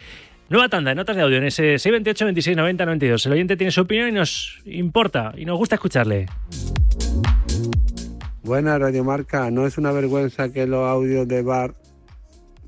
[0.49, 3.25] Nueva tanda de notas de audio en ese 628 26 90 92.
[3.25, 6.27] El oyente tiene su opinión y nos importa y nos gusta escucharle.
[8.43, 11.75] Buena Radiomarca, no es una vergüenza que los audios de bar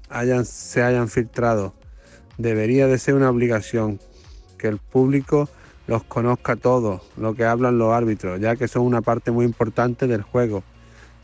[0.09, 1.75] hayan, se hayan filtrado.
[2.37, 3.99] Debería de ser una obligación
[4.57, 5.49] que el público
[5.87, 10.07] los conozca todos, lo que hablan los árbitros, ya que son una parte muy importante
[10.07, 10.63] del juego.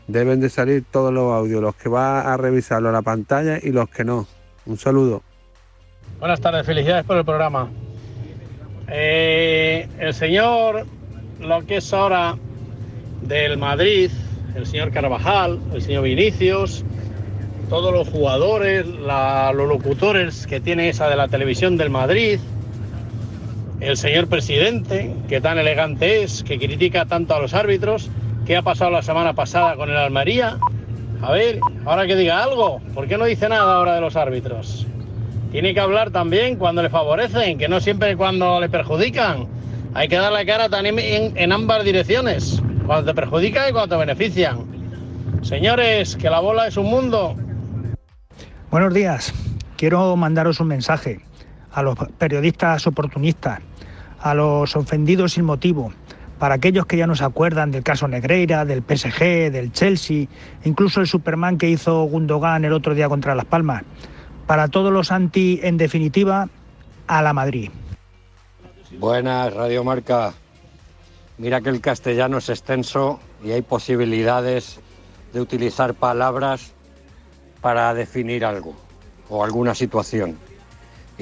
[0.06, 3.70] Deben de salir todos los audios, los que va a revisarlo a la pantalla y
[3.70, 4.26] los que no.
[4.66, 5.22] Un saludo.
[6.18, 7.68] Buenas tardes, felicidades por el programa.
[8.88, 10.86] Eh, el señor,
[11.40, 12.36] lo que es ahora
[13.22, 14.10] del Madrid,
[14.54, 16.84] el señor Carvajal, el señor Vinicius,
[17.68, 22.38] todos los jugadores, los locutores que tiene esa de la televisión del Madrid,
[23.82, 28.10] el señor presidente, que tan elegante es, que critica tanto a los árbitros,
[28.46, 30.58] ¿qué ha pasado la semana pasada con el Almería?
[31.20, 34.86] A ver, ahora que diga algo, ¿por qué no dice nada ahora de los árbitros?
[35.52, 39.46] tiene que hablar también cuando le favorecen, que no siempre cuando le perjudican.
[39.92, 40.98] Hay que dar la cara también
[41.36, 44.64] en, ambas direcciones, cuando te perjudican y cuando te benefician.
[45.42, 47.36] Señores, que la bola es un mundo.
[48.70, 49.34] Buenos días.
[49.76, 51.20] Quiero mandaros un mensaje
[51.70, 53.60] a los periodistas oportunistas,
[54.22, 55.92] a los ofendidos sin motivo,
[56.38, 60.26] para aquellos que ya no se acuerdan del caso Negreira, del PSG, del Chelsea,
[60.64, 63.84] incluso el Superman que hizo Gundogan el otro día contra Las Palmas
[64.46, 66.48] para todos los anti, en definitiva,
[67.06, 67.70] a la Madrid.
[68.98, 70.34] Buenas, Radio Marca.
[71.38, 74.80] Mira que el castellano es extenso y hay posibilidades
[75.32, 76.72] de utilizar palabras
[77.60, 78.74] para definir algo
[79.30, 80.36] o alguna situación.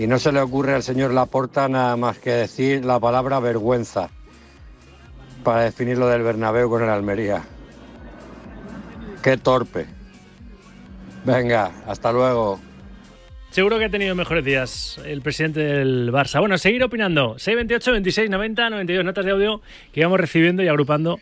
[0.01, 4.09] Y no se le ocurre al señor Laporta nada más que decir la palabra vergüenza
[5.45, 7.43] para definir lo del Bernabéu con el Almería.
[9.23, 9.85] Qué torpe.
[11.27, 12.59] Venga, hasta luego.
[13.51, 16.41] Seguro que ha tenido mejores días el presidente del Barça.
[16.41, 17.39] Bueno, seguir opinando.
[17.39, 19.61] 628 26 90 92 notas de audio
[19.93, 21.21] que íbamos recibiendo y agrupando,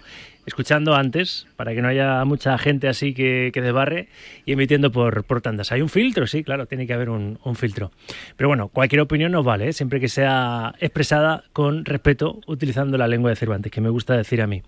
[0.48, 4.08] escuchando antes, para que no haya mucha gente así que, que desbarre
[4.44, 5.70] y emitiendo por, por tandas.
[5.72, 7.92] Hay un filtro, sí, claro, tiene que haber un, filtro.
[8.36, 9.72] Pero bueno, cualquier opinión nos vale, ¿eh?
[9.72, 14.42] siempre que sea expresada con respeto, utilizando la lengua de Cervantes, que me gusta decir
[14.42, 14.62] a mí.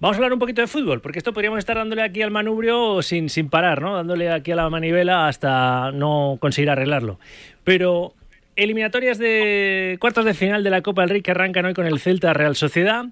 [0.00, 3.00] Vamos a hablar un poquito de fútbol, porque esto podríamos estar dándole aquí al manubrio
[3.02, 3.94] sin, sin parar, ¿no?
[3.94, 7.18] Dándole aquí a la manivela hasta no conseguir arreglarlo.
[7.62, 8.14] Pero
[8.56, 12.00] eliminatorias de cuartos de final de la Copa del Rey que arrancan hoy con el
[12.00, 13.06] Celta Real Sociedad.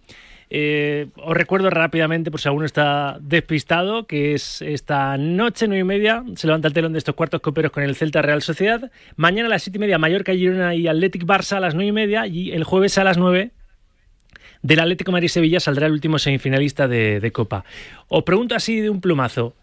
[0.55, 5.85] Eh, os recuerdo rápidamente, por si alguno está despistado, que es esta noche, nueve y
[5.85, 8.91] media, se levanta el telón de estos cuartos coperos con el Celta Real Sociedad.
[9.17, 11.93] Mañana a las siete y media, Mallorca, Girona y Athletic Barça a las nueve y
[11.93, 12.27] media.
[12.27, 13.53] Y el jueves a las nueve,
[14.61, 17.65] del Atlético Madrid-Sevilla saldrá el último semifinalista de, de, Copa.
[18.09, 19.57] Os pregunto así de un plumazo,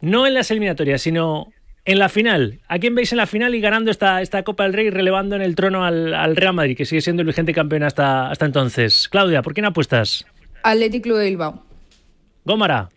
[0.00, 1.52] no en las eliminatorias, sino
[1.84, 2.60] en la final.
[2.68, 5.42] ¿A quién veis en la final y ganando esta, esta Copa del Rey, relevando en
[5.42, 9.08] el trono al, al, Real Madrid, que sigue siendo el vigente campeón hasta, hasta entonces?
[9.08, 10.24] Claudia, ¿por quién apuestas?
[10.66, 11.62] Atlético de Bilbao.
[12.44, 12.88] Gómara.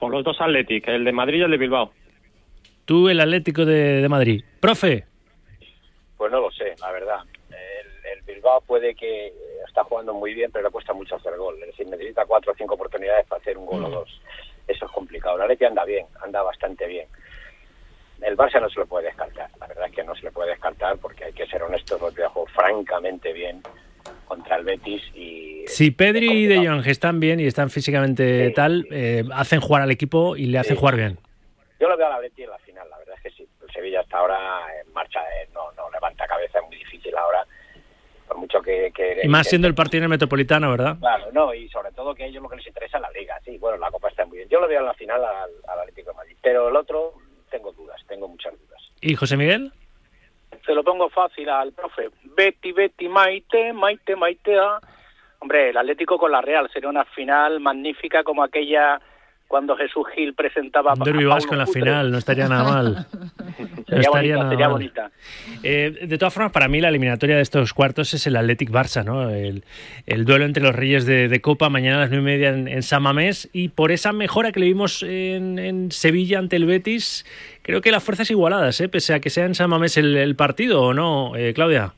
[0.00, 1.92] Por los dos Atléticos, el de Madrid y el de Bilbao.
[2.84, 4.42] Tú, el Atlético de, de Madrid.
[4.58, 5.04] Profe.
[6.16, 7.20] Pues no lo sé, la verdad.
[7.50, 9.32] El, el Bilbao puede que
[9.68, 11.54] está jugando muy bien, pero le cuesta mucho hacer gol.
[11.60, 13.84] Es decir, necesita cuatro o cinco oportunidades para hacer un gol mm.
[13.84, 14.20] o dos.
[14.66, 15.38] Eso es complicado.
[15.38, 17.06] La Leti anda bien, anda bastante bien.
[18.20, 19.48] El Barça no se lo puede descartar.
[19.60, 22.00] La verdad es que no se le puede descartar porque hay que ser honestos.
[22.00, 23.62] Los jugó francamente bien
[24.26, 25.64] contra el Betis y...
[25.66, 29.82] Si Pedri y De Jong están bien y están físicamente sí, tal, eh, hacen jugar
[29.82, 30.80] al equipo y le hacen sí.
[30.80, 31.18] jugar bien.
[31.78, 33.48] Yo lo veo a la Betis en la final, la verdad es que sí.
[33.62, 34.38] El Sevilla hasta ahora
[34.84, 37.44] en marcha, eh, no, no levanta cabeza, es muy difícil ahora
[38.30, 38.92] por mucho que...
[38.94, 40.96] que y más siendo el partido en el Metropolitano, ¿verdad?
[41.00, 43.36] Claro, no, y sobre todo que a ellos lo que les interesa es la Liga,
[43.44, 44.48] sí, bueno, la Copa está muy bien.
[44.48, 47.14] Yo lo veo en la final al, al Atlético de Madrid, pero el otro
[47.50, 48.80] tengo dudas, tengo muchas dudas.
[49.00, 49.72] ¿Y José Miguel?
[50.70, 52.10] Se lo pongo fácil al profe.
[52.22, 54.78] Betty, Betty, Maite, Maite, Maitea.
[55.40, 59.00] Hombre, el Atlético con la Real sería una final magnífica como aquella
[59.50, 63.06] cuando Jesús Gil presentaba un derbi vasco en la final, no estaría nada mal.
[63.88, 64.72] sería no estaría bonita, nada sería mal.
[64.72, 65.10] bonita.
[65.64, 69.04] Eh, de todas formas, para mí la eliminatoria de estos cuartos es el Athletic Barça,
[69.04, 69.28] ¿no?
[69.28, 69.64] El,
[70.06, 72.68] el duelo entre los Reyes de, de, Copa mañana a las nueve y media en,
[72.68, 76.66] en, San Mamés y por esa mejora que le vimos en, en, Sevilla ante el
[76.66, 77.26] Betis,
[77.62, 78.88] creo que las fuerzas igualadas, ¿eh?
[78.88, 81.94] Pese a que sea en San Mamés el, el partido, ¿o no, eh, Claudia?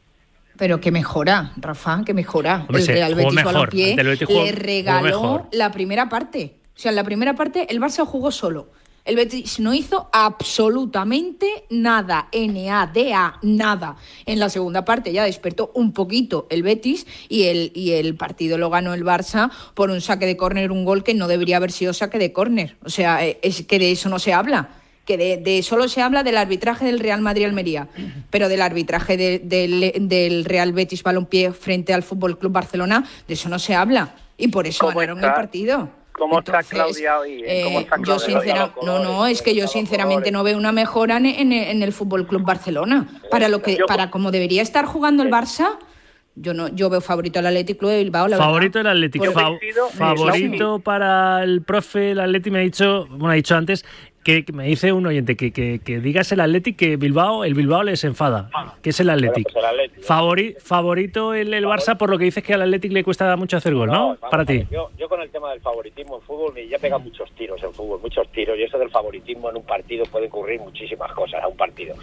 [0.56, 2.64] Pero que mejora, Rafa, que mejora.
[2.66, 3.52] Hombre, el Real Betis mejor.
[3.52, 6.61] Balompié el Betis jugó, le regaló la primera parte.
[6.76, 8.68] O sea, en la primera parte el Barça jugó solo.
[9.04, 13.96] El Betis no hizo absolutamente nada, N-A-D-A, nada.
[14.26, 18.58] En la segunda parte ya despertó un poquito el Betis y el, y el partido
[18.58, 21.72] lo ganó el Barça por un saque de córner, un gol que no debería haber
[21.72, 22.76] sido saque de córner.
[22.84, 24.68] O sea, eh, es que de eso no se habla
[25.04, 27.88] que de, de, solo se habla del arbitraje del Real Madrid-Almería,
[28.30, 33.34] pero del arbitraje de, de, del Real Betis Balompié frente al Fútbol Club Barcelona, de
[33.34, 34.14] eso no se habla.
[34.38, 35.30] Y por eso ganaron está?
[35.30, 36.01] el partido.
[36.12, 37.42] ¿Cómo Entonces, está Claudia hoy?
[37.44, 41.16] Eh, ¿Cómo está yo sincera, no, no, es que yo sinceramente no veo una mejora
[41.16, 43.08] en, en, en el Fútbol Club Barcelona.
[43.30, 45.78] Para lo que, para como debería estar jugando el Barça,
[46.34, 48.28] yo no, yo veo favorito al Atlético de Bilbao.
[48.28, 48.92] La favorito verdad.
[48.92, 49.32] el Atlético.
[49.32, 49.50] Fa
[49.90, 53.84] favorito para el profe, el Atlético me ha dicho, bueno, ha dicho antes
[54.22, 57.82] que, me dice un oyente que, que, que, digas el Atlético que Bilbao, el Bilbao
[57.82, 58.50] les enfada.
[58.82, 59.50] que es el Atlético?
[59.52, 60.04] Bueno, pues el Athletic.
[60.04, 63.56] Favori, favorito el, el, Barça por lo que dices que al Atlético le cuesta mucho
[63.56, 63.94] hacer gol, ¿no?
[63.94, 64.66] no vamos, para ti.
[64.70, 68.00] Yo, yo, con el tema del favoritismo en fútbol, ya pega muchos tiros en fútbol,
[68.00, 71.56] muchos tiros, y eso del favoritismo en un partido puede ocurrir muchísimas cosas a un
[71.56, 71.94] partido.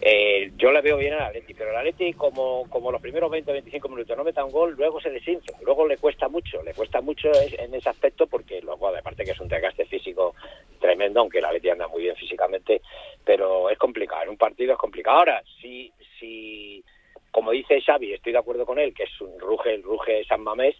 [0.00, 3.50] Eh, yo le veo bien al Atleti, pero el Atleti como, como los primeros 20
[3.50, 6.74] o 25 minutos no meta un gol, luego se desinfla, luego le cuesta mucho, le
[6.74, 10.34] cuesta mucho en ese aspecto porque luego aparte que es un desgaste físico
[10.76, 12.80] tremendo, aunque el Atleti anda muy bien físicamente,
[13.24, 15.18] pero es complicado, en un partido es complicado.
[15.18, 16.84] Ahora, si, si
[17.30, 20.42] como dice Xavi, estoy de acuerdo con él, que es un ruge, el ruge San
[20.42, 20.76] Mamés,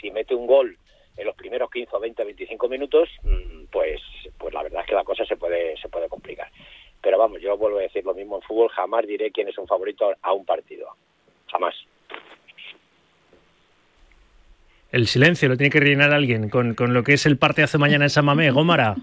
[0.00, 0.76] si mete un gol
[1.16, 4.00] en los primeros 15 o 20 25 minutos, mm, pues
[4.38, 6.50] pues la verdad es que la cosa se puede se puede complicar.
[7.00, 9.66] Pero vamos, yo vuelvo a decir lo mismo en fútbol, jamás diré quién es un
[9.66, 10.88] favorito a un partido.
[11.50, 11.74] Jamás.
[14.90, 18.04] El silencio lo tiene que rellenar alguien con, con lo que es el partidazo mañana
[18.04, 18.52] en San Mamés.
[18.52, 18.94] Gómara.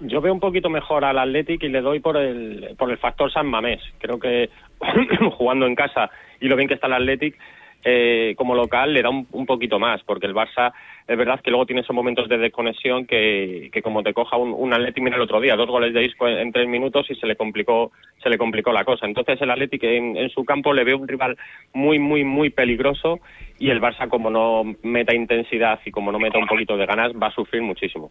[0.00, 3.30] Yo veo un poquito mejor al Athletic y le doy por el, por el factor
[3.30, 3.82] San Mamés.
[3.98, 4.48] Creo que
[5.36, 6.10] jugando en casa
[6.40, 7.36] y lo bien que está el Athletic,
[7.82, 10.72] eh, como local le da un, poquito más, porque el Barça
[11.08, 14.52] es verdad que luego tiene esos momentos de desconexión que, que como te coja un,
[14.52, 17.26] un Athletic mira el otro día, dos goles de disco en, tres minutos y se
[17.26, 17.90] le complicó
[18.22, 19.06] se le complicó la cosa.
[19.06, 21.38] Entonces el Athletic en, en su campo le veo un rival
[21.72, 23.20] muy, muy, muy peligroso
[23.58, 27.12] y el Barça como no meta intensidad y como no meta un poquito de ganas
[27.12, 28.10] va a sufrir muchísimo.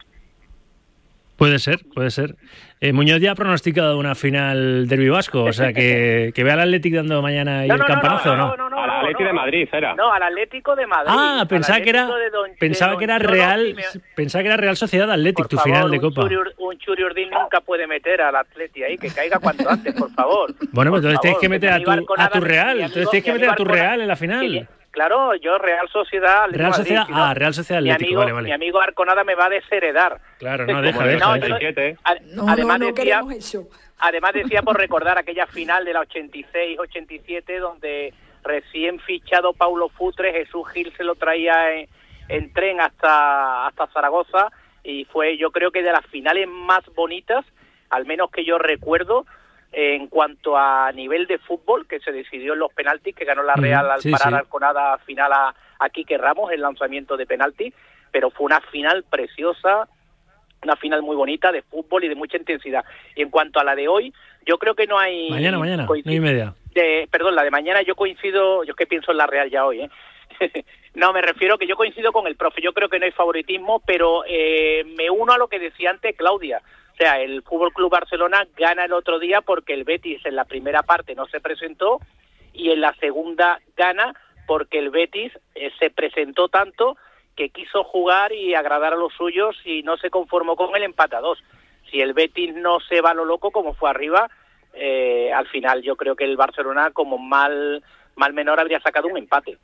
[1.39, 2.35] Puede ser, puede ser.
[2.81, 6.59] Eh, Muñoz ya ha pronosticado una final derbi vasco, o sea que, que vea al
[6.59, 8.53] Atlético dando mañana y el campanazo, ¿no?
[8.77, 9.95] al Atlético de Madrid era.
[9.95, 11.07] No, al Atlético de Madrid.
[11.07, 12.09] Ah, pensaba que era,
[12.59, 13.73] pensaba que era Real,
[14.15, 16.27] pensaba que era Real Sociedad Atlético, tu final de Copa.
[16.57, 20.53] un Churi Urdín nunca puede meter al Atlético ahí, que caiga cuanto antes, por favor.
[20.73, 23.49] Bueno, pues entonces tienes que meter a tu, a tu Real, entonces tienes que meter
[23.49, 24.67] a tu Real en la final.
[24.91, 26.47] Claro, yo Real Sociedad.
[26.51, 28.47] Real Sociedad, ah, Real Sociedad Atlético, mi amigo, vale, vale.
[28.47, 30.19] Mi amigo Arconada me va a desheredar.
[30.39, 31.37] Claro, no, deja, deja.
[32.33, 33.21] No, además decía,
[33.99, 38.13] Además decía por recordar aquella final de la 86-87 donde
[38.43, 41.85] recién fichado Paulo Futre, Jesús Gil se lo traía
[42.29, 44.51] en, tren hasta, hasta Zaragoza
[44.83, 47.45] y fue yo creo que de las finales más bonitas,
[47.89, 49.25] al menos que yo recuerdo,
[49.71, 53.55] en cuanto a nivel de fútbol, que se decidió en los penaltis, que ganó la
[53.55, 57.73] Real al parar Arconada final a, a Quique Ramos, el lanzamiento de penalti,
[58.11, 59.87] pero fue una final preciosa,
[60.63, 62.83] una final muy bonita de fútbol y de mucha intensidad.
[63.15, 64.13] Y en cuanto a la de hoy,
[64.45, 65.29] yo creo que no hay...
[65.29, 66.53] Mañana, mañana, y media.
[66.73, 69.81] De, perdón, la de mañana yo coincido, yo que pienso en la Real ya hoy,
[69.81, 69.89] ¿eh?
[70.95, 73.81] no, me refiero que yo coincido con el profe, yo creo que no hay favoritismo,
[73.85, 76.61] pero eh, me uno a lo que decía antes Claudia.
[76.93, 80.45] O sea, el Fútbol Club Barcelona gana el otro día porque el Betis en la
[80.45, 81.99] primera parte no se presentó
[82.53, 84.13] y en la segunda gana
[84.47, 86.97] porque el Betis eh, se presentó tanto
[87.35, 91.15] que quiso jugar y agradar a los suyos y no se conformó con el empate
[91.15, 91.41] a dos.
[91.89, 94.29] Si el Betis no se va a lo loco como fue arriba,
[94.73, 97.81] eh, al final yo creo que el Barcelona como mal
[98.15, 99.57] mal menor habría sacado un empate.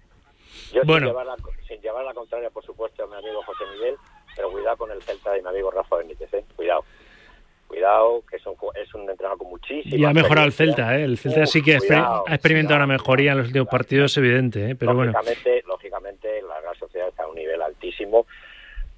[0.73, 1.07] Yo bueno.
[1.07, 1.35] sin, llevar la,
[1.67, 3.95] sin llevar la contraria, por supuesto, a mi amigo José Miguel,
[4.35, 6.45] pero cuidado con el Celta y mi amigo Rafa Benítez, ¿eh?
[6.55, 6.83] cuidado
[7.67, 9.95] cuidado, que es un, es un entrenador con muchísimo.
[9.95, 11.03] Y ha mejorado el Celta, ¿eh?
[11.03, 14.75] El Celta sí que ha experimentado una mejoría en los últimos partidos, es evidente, ¿eh?
[14.75, 15.67] Pero lógicamente, bueno.
[15.67, 18.27] Lógicamente, la Real Sociedad está a un nivel altísimo,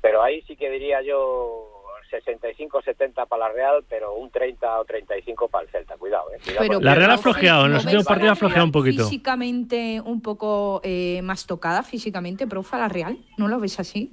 [0.01, 5.47] pero ahí sí que diría yo 65-70 para la Real, pero un 30 o 35
[5.47, 5.97] para el Celta.
[5.97, 6.79] Cuidado, ¿eh?
[6.81, 9.03] la Real ha flojeado, en los últimos partidos ha flojeado un poquito.
[9.03, 13.17] Físicamente un poco eh, más tocada, físicamente, profe, la Real.
[13.37, 14.11] ¿No lo ves así?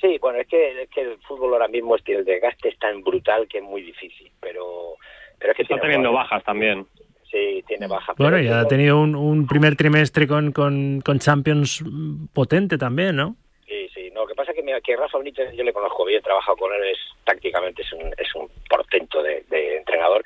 [0.00, 2.78] Sí, bueno, es que, es que el fútbol ahora mismo es que el desgaste es
[2.78, 4.96] tan brutal que es muy difícil, pero,
[5.38, 6.86] pero es que está teniendo bajas también.
[7.30, 8.16] Sí, tiene bajas.
[8.16, 11.82] Bueno, ya ha tenido un, un primer trimestre con, con, con, Champions
[12.32, 13.36] potente también, ¿no?
[14.72, 17.92] Lo que Rafa Benítez yo le conozco bien, he trabajado con él, es tácticamente es
[17.92, 19.44] un, es un portento de,
[19.76, 20.24] entrenador,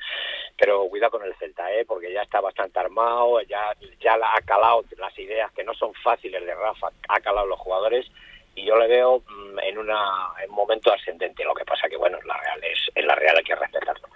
[0.57, 1.85] pero cuidado con el Celta, ¿eh?
[1.85, 6.45] porque ya está bastante armado, ya, ya ha calado las ideas que no son fáciles
[6.45, 8.07] de Rafa, ha calado los jugadores
[8.55, 11.43] y yo le veo mm, en, una, un momento ascendente.
[11.43, 14.07] Lo que pasa que, bueno, la Real es, en la Real hay que respetarlo.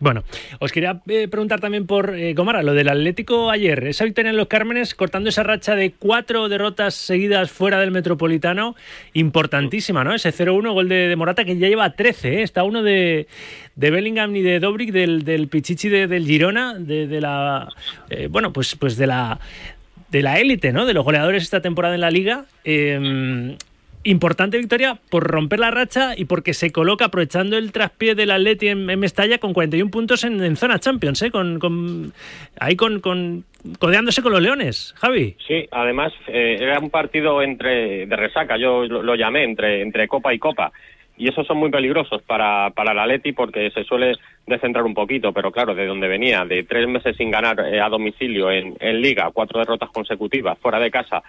[0.00, 0.22] Bueno,
[0.60, 4.36] os quería eh, preguntar también por eh, Gomara, lo del Atlético ayer, esa victoria en
[4.36, 8.76] los Cármenes, cortando esa racha de cuatro derrotas seguidas fuera del Metropolitano,
[9.14, 10.14] importantísima, ¿no?
[10.14, 12.42] Ese 0-1, gol de, Morata, que ya lleva 13, ¿eh?
[12.42, 13.26] está uno de,
[13.74, 17.68] de Bellingham y de Dobrik, del, del Pichichi de, del Girona, de, de la,
[18.08, 19.40] eh, bueno, pues, pues de la
[20.10, 20.86] de la élite, ¿no?
[20.86, 22.46] De los goleadores esta temporada en la liga.
[24.04, 28.68] Importante victoria por romper la racha y porque se coloca aprovechando el traspié del Atleti
[28.68, 31.30] en, Mestalla con 41 puntos en, zona Champions, ¿eh?
[31.30, 32.12] Con,
[32.60, 33.44] ahí con, con,
[33.78, 35.36] codeándose con los Leones, Javi.
[35.46, 40.32] Sí, además eh, era un partido entre de resaca, yo lo, llamé entre, entre Copa
[40.32, 40.72] y Copa
[41.18, 44.12] y esos son muy peligrosos para, para el Atleti porque se suele
[44.46, 47.88] descentrar un poquito, pero claro, de donde venía, de tres meses sin ganar eh, a
[47.88, 51.22] domicilio en, en, Liga, cuatro derrotas consecutivas fuera de casa,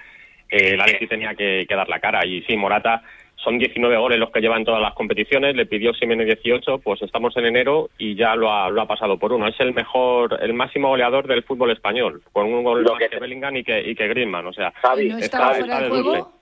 [0.49, 2.25] eh, el Atleti tenía que, dar la cara.
[2.25, 3.01] Y sí, Morata
[3.35, 7.35] son 19 goles los que llevan todas las competiciones, le pidió Simeone 18, pues estamos
[7.37, 9.47] en enero y ya lo ha, lo ha pasado por uno.
[9.47, 13.55] Es el mejor, el máximo goleador del fútbol español, con un gol más que, Bellingham
[13.57, 16.33] y que, y que Griezmann, o sea, ¿No está, fuera de juego?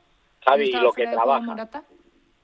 [0.44, 1.70] Javi, lo que trabaja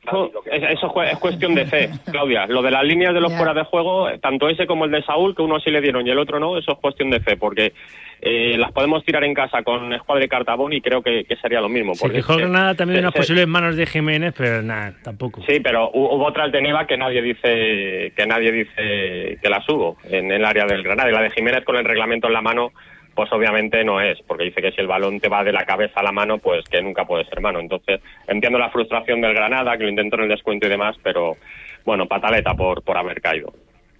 [0.05, 2.45] eso es cuestión de fe, Claudia.
[2.47, 5.35] Lo de las líneas de los fuera de juego, tanto ese como el de Saúl,
[5.35, 7.73] que uno sí le dieron y el otro no, eso es cuestión de fe, porque
[8.21, 11.69] eh, las podemos tirar en casa con Escuadra y Cartabón y creo que, sería lo
[11.69, 11.93] mismo.
[11.99, 15.41] Porque sí, nada también unas posibles manos de Jiménez, pero nada, tampoco.
[15.47, 20.31] Sí, pero hubo otra alternativa que nadie dice que nadie dice que la hubo en
[20.31, 21.09] el área del Granada.
[21.09, 22.71] Y la de Jiménez con el reglamento en la mano
[23.15, 25.99] pues obviamente no es, porque dice que si el balón te va de la cabeza
[25.99, 27.59] a la mano, pues que nunca puede ser mano.
[27.59, 31.37] Entonces, entiendo la frustración del Granada, que lo intentó en el descuento y demás, pero
[31.85, 33.53] bueno, pataleta por, por haber caído.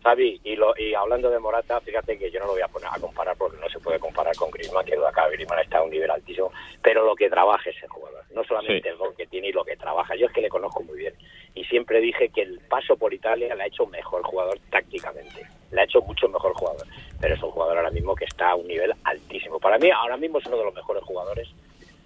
[0.04, 2.90] Xavi, y, lo, y hablando de Morata, fíjate que yo no lo voy a poner
[2.92, 5.92] a comparar porque no se puede comparar con Griezmann, que acá Griezmann está a un
[5.92, 6.52] nivel altísimo,
[6.82, 9.78] pero lo que trabaja ese jugador, no solamente el gol que tiene y lo que
[9.78, 11.14] trabaja, yo es que le conozco muy bien
[11.56, 15.82] y siempre dije que el paso por Italia le ha hecho mejor jugador tácticamente, le
[15.82, 16.86] ha hecho mucho mejor jugador,
[17.20, 19.60] pero es un jugador ahora mismo que está a un nivel altísimo.
[19.60, 21.50] Para mí ahora mismo es uno de los mejores jugadores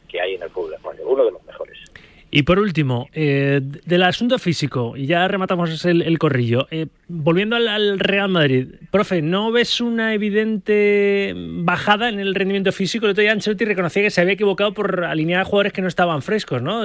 [0.07, 1.77] que hay en el fútbol español, uno de los mejores.
[2.29, 7.99] Y por último, eh, del asunto físico, y ya rematamos el, corrillo, eh, volviendo al,
[7.99, 13.05] Real Madrid, profe, ¿no ves una evidente bajada en el rendimiento físico?
[13.05, 15.87] El otro día Ancelotti reconocía que se había equivocado por alinear a jugadores que no
[15.87, 16.83] estaban frescos, ¿no?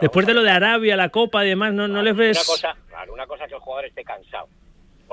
[0.00, 2.36] después de lo de Arabia, la Copa y demás, ¿no, no les ves...?
[2.36, 4.48] Una cosa, una cosa es que el jugador esté cansado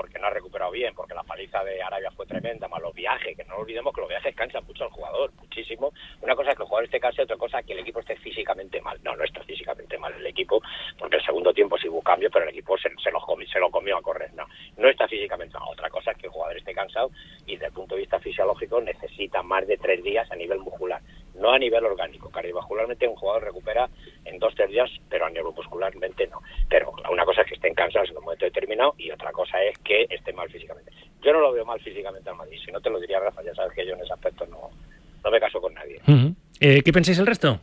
[0.02, 3.36] porque no ha recuperado bien, porque la paliza de Arabia fue tremenda, más los viajes,
[3.36, 5.92] que no olvidemos que los viajes cansan mucho al jugador, muchísimo.
[6.20, 8.16] Una cosa es que el jugador esté cansado, otra cosa es que el equipo esté
[8.16, 8.98] físicamente mal.
[9.04, 10.60] No, no está físicamente mal el equipo,
[10.98, 13.70] porque el segundo tiempo sí hubo cambio, pero el equipo se, lo, comió, se lo
[13.70, 14.34] comió a correr.
[14.34, 14.44] No,
[14.76, 15.68] no está físicamente mal.
[15.70, 17.12] Otra cosa es que el jugador esté cansado
[17.46, 21.00] y desde el punto de vista fisiológico necesita más de tres días a nivel muscular,
[21.34, 22.30] no a nivel orgánico.
[22.30, 23.88] Cardiovascularmente un jugador recupera
[24.24, 26.40] en dos, tres días, pero a nivel muscularmente no.
[26.68, 29.76] Pero una cosa es que estén cansados en un momento determinado y otra cosa es
[29.78, 30.92] que esté mal físicamente.
[31.22, 33.54] Yo no lo veo mal físicamente al Madrid, si no te lo diría Rafa, ya
[33.54, 34.70] sabes que yo en ese aspecto no,
[35.24, 36.00] no me caso con nadie.
[36.60, 37.60] Eh, ¿Qué pensáis el resto?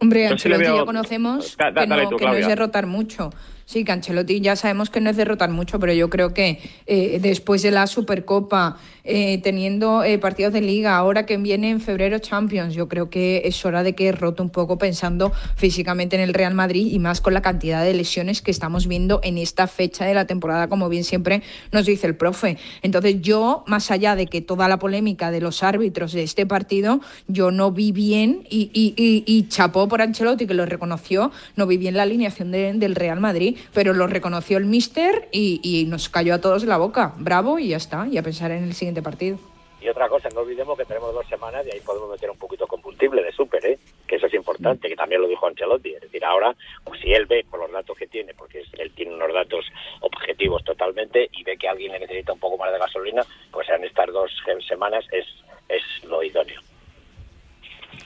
[0.00, 3.30] Hombre, Ancelotti ya conocemos que, no, que no es derrotar mucho.
[3.72, 7.62] Sí, Cancelotti ya sabemos que no es derrotar mucho, pero yo creo que eh, después
[7.62, 12.74] de la Supercopa, eh, teniendo eh, partidos de liga, ahora que viene en febrero Champions,
[12.74, 16.52] yo creo que es hora de que rote un poco pensando físicamente en el Real
[16.52, 20.12] Madrid y más con la cantidad de lesiones que estamos viendo en esta fecha de
[20.12, 21.42] la temporada, como bien siempre
[21.72, 22.58] nos dice el profe.
[22.82, 27.00] Entonces yo, más allá de que toda la polémica de los árbitros de este partido,
[27.26, 31.96] yo no vi bien y, y, chapó por Ancelotti, que lo reconoció, no vi bien
[31.96, 36.62] la alineación del Real Madrid pero lo reconoció el míster y, nos cayó a todos
[36.62, 37.12] en la boca.
[37.18, 39.38] Bravo y ya está, y a pensar en el siguiente partido.
[39.80, 42.64] Y otra cosa, no olvidemos que tenemos dos semanas y ahí podemos meter un poquito
[42.64, 43.78] de combustible de súper, ¿eh?
[44.06, 45.94] que eso es importante, que también lo dijo Ancelotti.
[45.94, 46.54] Es decir, ahora,
[46.84, 49.64] pues si él ve por los datos que tiene, porque él tiene unos datos
[50.00, 53.84] objetivos totalmente y ve que alguien le necesita un poco más de gasolina, pues en
[53.84, 54.30] estas dos
[54.68, 55.26] semanas es,
[55.68, 56.60] es lo idóneo.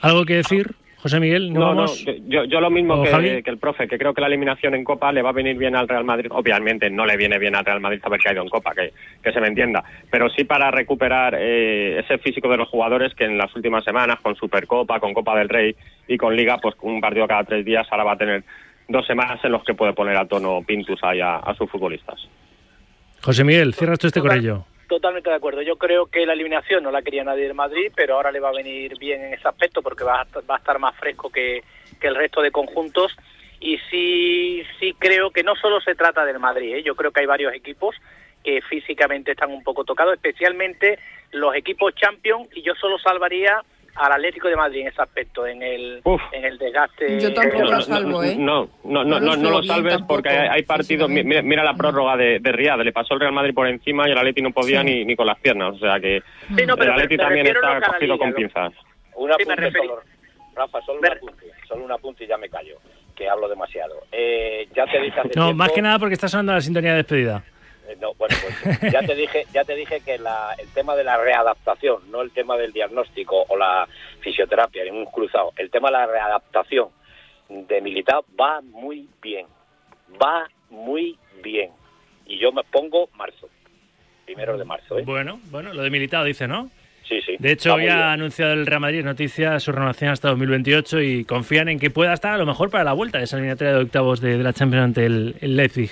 [0.01, 0.75] ¿Algo que decir?
[1.07, 1.85] José Miguel, ¿no, no,
[2.27, 5.21] yo, yo, lo mismo que, el profe, que creo que la eliminación en Copa le
[5.21, 6.29] va a venir bien al Real Madrid.
[6.31, 8.91] Obviamente no le viene bien al Real Madrid haber caído en Copa, que,
[9.23, 13.23] que se me entienda, pero sí para recuperar eh, ese físico de los jugadores que
[13.23, 15.77] en las últimas semanas, con Supercopa, con Copa del Rey
[16.09, 18.43] y con Liga, pues un partido cada tres días, ahora va a tener
[18.89, 22.27] dos semanas en los que puede poner a tono Pintus ahí a, a sus futbolistas.
[23.21, 24.65] José Miguel, cierras tú este corrello.
[24.87, 25.61] Totalmente de acuerdo.
[25.61, 28.49] Yo creo que la eliminación no la quería nadie del Madrid, pero ahora le va
[28.49, 31.61] a venir bien en ese aspecto porque va a, va a estar más fresco que,
[32.01, 33.15] el resto de conjuntos.
[33.59, 36.83] Y sí, sí creo que no solo se trata del Madrid, ¿eh?
[36.83, 37.95] yo creo que hay varios equipos
[38.43, 40.99] que físicamente están un poco tocados, especialmente
[41.31, 43.61] los equipos Champions, y yo solo salvaría
[43.97, 47.19] al Atlético de Madrid en ese aspecto, en el, en el desgaste.
[47.19, 48.35] Yo tampoco lo salvo, ¿eh?
[48.37, 51.09] No, no, no, no, lo salves porque hay, partidos.
[51.09, 54.17] Mira, la prórroga de, de Riyadh, le pasó el Real Madrid por encima y el
[54.17, 55.75] Atleti no podía ni, ni con las piernas.
[55.75, 56.17] O sea que
[56.57, 58.73] el Atleti también está cogido con pinzas.
[59.15, 59.99] Una sí, solo,
[60.55, 62.77] Rafa, solo una punta, solo una punta y ya me callo,
[63.15, 64.03] que hablo demasiado.
[64.11, 67.43] Eh, ya te dije No, más que nada porque está sonando la sintonía de despedida.
[67.87, 71.03] Eh, no, bueno, pues ya te dije, ya te dije que la, el tema de
[71.03, 73.87] la readaptación, no el tema del diagnóstico o la
[74.19, 76.89] fisioterapia un cruzado, el tema de la readaptación
[77.49, 79.47] de militar va muy bien,
[80.21, 81.71] va muy bien.
[82.25, 83.49] Y yo me pongo marzo,
[84.25, 84.99] primero de marzo.
[84.99, 85.03] ¿eh?
[85.05, 86.69] Bueno, bueno, lo de militado dice, ¿no?
[87.07, 87.35] Sí, sí.
[87.39, 91.79] De hecho, había anunciado el Real Madrid noticias su renovación hasta 2028 y confían en
[91.79, 94.37] que pueda estar a lo mejor para la vuelta de esa eliminatoria de octavos de,
[94.37, 95.91] la Champions ante el, Leipzig.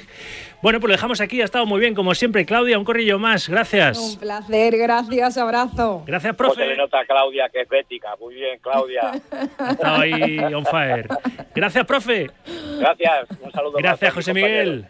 [0.61, 1.41] Bueno, pues lo dejamos aquí.
[1.41, 2.45] Ha estado muy bien, como siempre.
[2.45, 3.47] Claudia, un corrillo más.
[3.47, 3.97] Gracias.
[3.97, 4.75] Un placer.
[4.77, 5.37] Gracias.
[5.37, 6.03] Abrazo.
[6.05, 6.61] Gracias, profe.
[6.61, 8.15] se le nota a Claudia que es bética.
[8.19, 9.11] Muy bien, Claudia.
[9.57, 11.07] ha estado ahí on fire.
[11.53, 12.31] Gracias, profe.
[12.79, 13.27] Gracias.
[13.41, 13.77] Un saludo.
[13.77, 14.85] Gracias, José Miguel.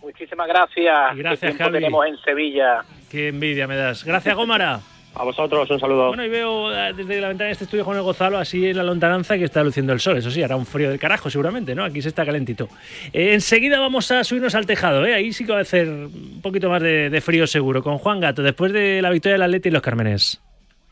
[0.00, 1.14] Muchísimas gracias.
[1.14, 1.72] Y gracias, Javi.
[1.72, 2.84] tenemos en Sevilla.
[3.10, 4.04] Qué envidia me das.
[4.04, 4.80] Gracias, Gómara.
[5.14, 6.08] A vosotros, un saludo.
[6.08, 8.76] Bueno, y veo eh, desde la ventana de este estudio Juan el Gozalo así en
[8.76, 10.16] la lontananza que está luciendo el sol.
[10.16, 11.84] Eso sí, hará un frío del carajo seguramente, ¿no?
[11.84, 12.68] Aquí se está calentito.
[13.12, 15.14] Eh, enseguida vamos a subirnos al tejado, ¿eh?
[15.14, 17.82] Ahí sí que va a hacer un poquito más de, frío seguro.
[17.82, 20.40] Con Juan Gato, después de la victoria del Atleti y los Cármenes.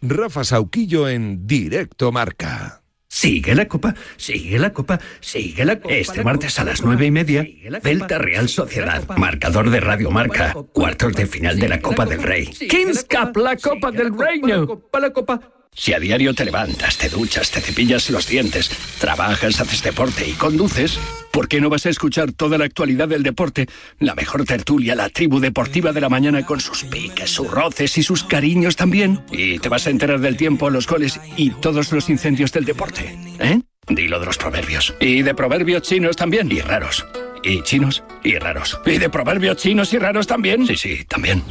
[0.03, 2.83] Rafa Sauquillo en Directo Marca.
[3.19, 5.95] Sigue la copa, sigue la copa, sigue la copa.
[5.95, 7.47] Este martes a las nueve y media,
[7.83, 12.45] Delta Real Sociedad, marcador de Radio Marca, cuartos de final de la Copa del Rey.
[12.45, 14.83] Kings Cup, la Copa del Reino.
[15.01, 15.56] La Copa.
[15.77, 20.33] Si a diario te levantas, te duchas, te cepillas los dientes, trabajas, haces deporte y
[20.33, 20.99] conduces,
[21.31, 23.69] ¿por qué no vas a escuchar toda la actualidad del deporte?
[23.99, 28.03] La mejor tertulia, la tribu deportiva de la mañana con sus piques, sus roces y
[28.03, 29.21] sus cariños también.
[29.31, 33.15] Y te vas a enterar del tiempo, los goles y todos los incendios del deporte.
[33.39, 33.61] ¿Eh?
[33.87, 34.95] Dilo de los proverbios.
[34.99, 36.51] Y de proverbios chinos también.
[36.51, 37.07] Y raros.
[37.45, 38.81] Y chinos y raros.
[38.87, 40.67] Y de proverbios chinos y raros también.
[40.67, 41.45] Sí, sí, también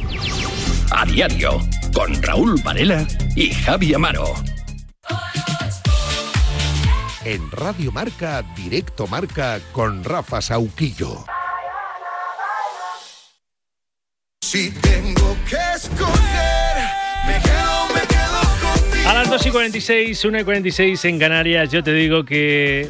[0.90, 1.60] a diario
[1.92, 4.34] con Raúl Varela y Javi Amaro.
[7.24, 11.24] En Radio Marca, Directo Marca con Rafa Sauquillo.
[14.42, 16.76] Si tengo que escoger,
[17.26, 19.08] me quedo, me quedo contigo.
[19.08, 22.88] A las 2 y 46, 1 y 46 en Canarias, yo te digo que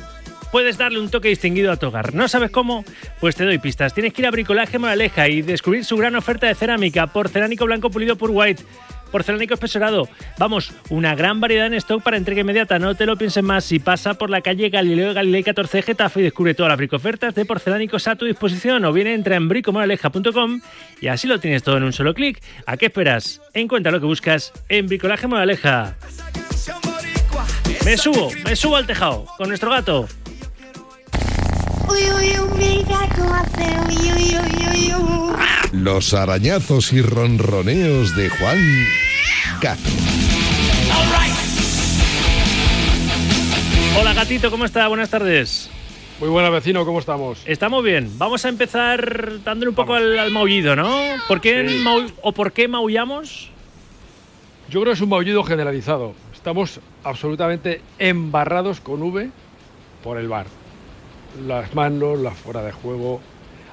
[0.52, 2.14] puedes darle un toque distinguido a tu hogar.
[2.14, 2.84] ¿No sabes cómo?
[3.20, 3.94] Pues te doy pistas.
[3.94, 7.90] Tienes que ir a Bricolaje Moraleja y descubrir su gran oferta de cerámica, porcelánico blanco
[7.90, 8.64] pulido por White
[9.10, 10.08] porcelánico espesorado.
[10.38, 12.78] Vamos, una gran variedad en stock para entrega inmediata.
[12.78, 13.64] No te lo pienses más.
[13.64, 17.44] Si pasa por la calle Galileo Galilei 14 Getafe y descubre todas las bricofertas de
[17.44, 20.60] porcelánicos a tu disposición o bien entra en bricomoraleja.com
[21.00, 22.42] y así lo tienes todo en un solo clic.
[22.66, 23.40] ¿A qué esperas?
[23.54, 25.96] Encuentra lo que buscas en Bricolaje Moraleja.
[27.84, 30.08] Me subo, me subo al tejado con nuestro gato.
[35.72, 38.58] Los arañazos y ronroneos de Juan
[39.62, 39.88] Gato.
[43.98, 44.88] Hola gatito, ¿cómo está?
[44.88, 45.70] Buenas tardes.
[46.18, 47.40] Muy buena vecino, ¿cómo estamos?
[47.46, 48.10] Estamos bien.
[48.18, 51.00] Vamos a empezar dándole un poco al, maullido, ¿no?
[51.28, 51.84] ¿Por qué
[52.20, 53.50] o por qué maullamos?
[54.68, 56.14] Yo creo que es un maullido generalizado.
[56.34, 59.30] Estamos absolutamente embarrados con V
[60.02, 60.46] por el bar
[61.46, 63.20] las manos, la fuera de juego.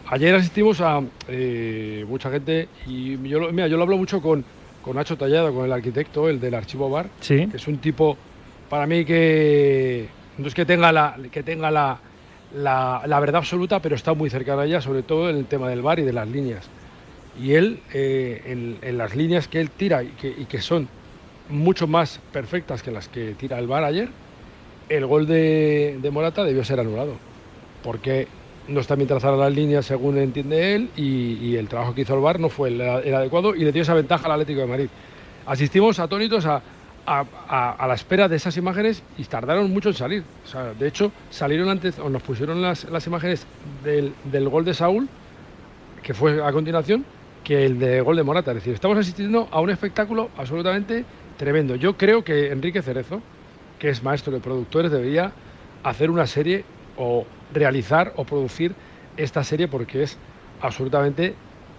[0.07, 4.43] Ayer asistimos a eh, mucha gente y yo, lo, mira, yo lo hablo mucho con,
[4.81, 8.17] con Nacho Tallado, con el arquitecto, el del archivo bar, que es un tipo
[8.69, 10.07] para mí que
[10.37, 11.99] no es que tenga la, que tenga la,
[12.53, 15.81] la, verdad absoluta, pero está muy cerca de ella, sobre todo en el tema del
[15.81, 16.67] bar y de las líneas.
[17.39, 20.87] Y él, eh, en, las líneas que él tira y que, y que son
[21.49, 24.09] mucho más perfectas que las que tira el bar ayer,
[24.89, 27.15] el gol de, de Morata debió ser anulado
[27.83, 28.27] porque
[28.67, 32.21] no está bien trazada las líneas según entiende él y, el trabajo que hizo el
[32.21, 34.87] VAR no fue el, adecuado y le dio esa ventaja al Atlético de Madrid.
[35.45, 36.61] Asistimos atónitos a,
[37.05, 40.23] la espera de esas imágenes y tardaron mucho en salir.
[40.79, 43.45] de hecho, salieron antes, o nos pusieron las, imágenes
[43.83, 45.09] del, gol de Saúl,
[46.01, 47.05] que fue a continuación,
[47.43, 48.51] que el de gol de Morata.
[48.51, 51.03] Es decir, estamos asistiendo a un espectáculo absolutamente
[51.37, 51.75] tremendo.
[51.75, 53.21] Yo creo que Enrique Cerezo,
[53.77, 55.33] que es maestro de productores, debería
[55.83, 56.63] hacer una serie
[56.95, 58.73] o realizar o producir
[59.17, 60.17] esta serie porque es
[60.61, 61.35] absolutamente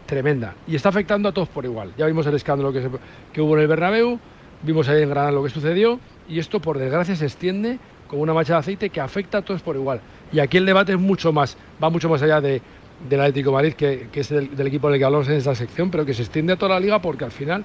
[0.06, 1.92] tremenda y está afectando a todos por igual.
[1.96, 2.88] Ya vimos el escándalo que,
[3.32, 4.18] que hubo en el Bernabéu,
[4.62, 5.98] vimos ahí en Granada lo que sucedió
[6.28, 9.62] y esto por desgracia se extiende como una mancha de aceite que afecta a todos
[9.62, 10.00] por igual.
[10.32, 12.60] Y aquí el debate es mucho más, va mucho más allá de,
[13.08, 16.04] del Atlético de Madrid, que, es del, equipo del que hablamos en esta sección, pero
[16.04, 17.64] que se extiende a toda la liga porque al final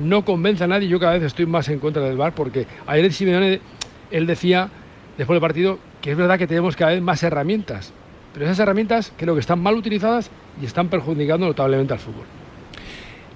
[0.00, 0.88] no convence a nadie.
[0.88, 3.60] Yo cada vez estoy más en contra del VAR porque ayer Simeone,
[4.10, 4.68] él decía
[5.16, 7.92] después del partido que es verdad que tenemos cada vez más herramientas,
[8.32, 10.30] pero esas herramientas creo que están mal utilizadas
[10.62, 12.22] y están perjudicando notablemente al fútbol.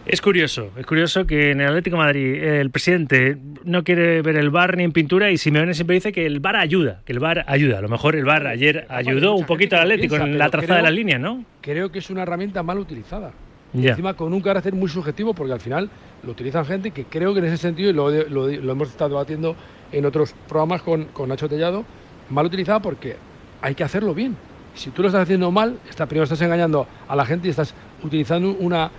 [0.06, 4.36] Es curioso, es curioso que en el Atlético de Madrid el presidente no quiere ver
[4.36, 7.18] el bar ni en pintura y Simeone siempre dice que el bar ayuda, que el
[7.18, 7.78] bar ayuda.
[7.78, 10.84] A lo mejor el bar ayer ayudó un poquito al Atlético en la trazada de
[10.84, 11.44] las líneas, ¿no?
[11.62, 13.32] Creo que es una herramienta mal utilizada.
[13.74, 15.90] Y encima con un carácter muy subjetivo porque al final
[16.22, 19.56] lo utilizan gente que creo que en ese sentido, y lo, hemos estado debatiendo
[19.90, 21.84] en otros programas con, con Nacho Tellado,
[22.30, 23.16] mal utilizada porque
[23.60, 24.36] hay que hacerlo bien.
[24.74, 27.74] Si tú lo estás haciendo mal, está, primero estás engañando a la gente y estás
[28.02, 28.90] utilizando una...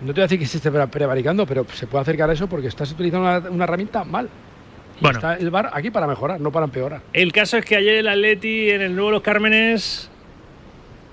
[0.00, 2.48] No te voy a decir que se esté prevaricando, pero se puede acercar a eso
[2.48, 4.28] porque estás utilizando una, herramienta mal.
[5.00, 5.18] bueno.
[5.18, 7.02] está el bar aquí para mejorar, no para empeorar.
[7.12, 10.10] El caso es que ayer el Atleti en el nuevo Los Cármenes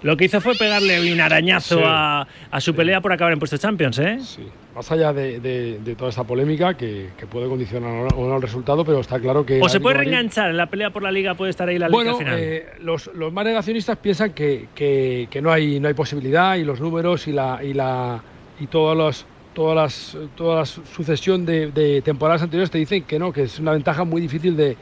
[0.02, 2.26] lo que hizo fue pegarle un arañazo a,
[2.60, 4.18] su pelea por acabar en puestos Champions, ¿eh?
[4.22, 9.02] Sí, más allá de, toda esa polémica que, puede condicionar o no el resultado, pero
[9.02, 9.60] está claro que...
[9.62, 11.36] ¿O se puede reenganchar en la pelea por la Liga?
[11.36, 12.40] ¿Puede estar ahí la Liga final?
[12.40, 17.28] Eh, los, los más negacionistas piensan que, no, hay, no hay posibilidad y los números
[17.28, 17.60] y la...
[17.64, 18.22] Y la
[18.60, 23.32] y todos los, todas las, toda la sucesión de, temporadas anteriores te dicen que no,
[23.32, 24.76] que es una ventaja muy difícil de,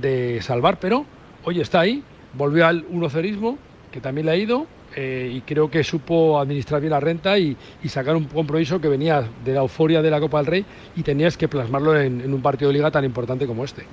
[0.00, 1.06] de salvar, pero
[1.44, 2.02] oye, está ahí,
[2.34, 3.56] volvió al unocerismo
[3.90, 4.66] que también le ha ido
[4.96, 7.56] eh, y creo que supo administrar bien la renta y,
[7.88, 10.64] sacar un compromiso que venía de la euforia de la Copa del Rey
[10.96, 13.84] y tenías que plasmarlo en, un partido de liga tan importante como este.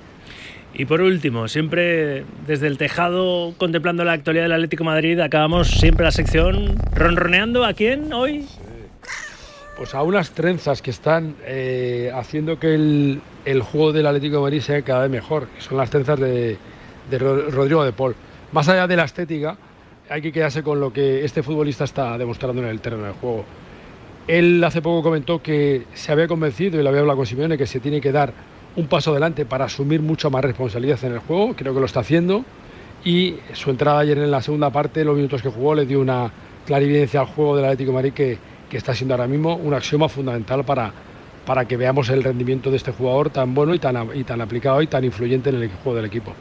[0.74, 6.04] Y por último, siempre desde el tejado contemplando la actualidad del Atlético Madrid, acabamos siempre
[6.04, 8.46] la sección ronroneando a quién hoy.
[9.76, 14.60] Pues a unas trenzas que están eh, haciendo que el, juego del Atlético de Madrid
[14.60, 16.56] sea cada vez mejor, que son las trenzas de,
[17.08, 18.16] de Rodrigo de Paul.
[18.50, 19.56] Más allá de la estética,
[20.10, 23.44] hay que quedarse con lo que este futbolista está demostrando en el terreno del juego.
[24.26, 27.66] Él hace poco comentó que se había convencido y lo había hablado con Simeone que
[27.66, 28.32] se tiene que dar
[28.76, 32.00] un paso adelante para asumir mucha más responsabilidad en el juego, creo que lo está
[32.00, 32.44] haciendo
[33.04, 36.30] y su entrada ayer en la segunda parte, los minutos que jugó, le dio una
[36.66, 38.38] clarividencia al juego del Atlético de Madrid que,
[38.68, 40.92] que está siendo ahora mismo un axioma fundamental para,
[41.46, 44.82] para que veamos el rendimiento de este jugador tan bueno y tan, y tan aplicado
[44.82, 46.34] y tan influyente en el juego del equipo.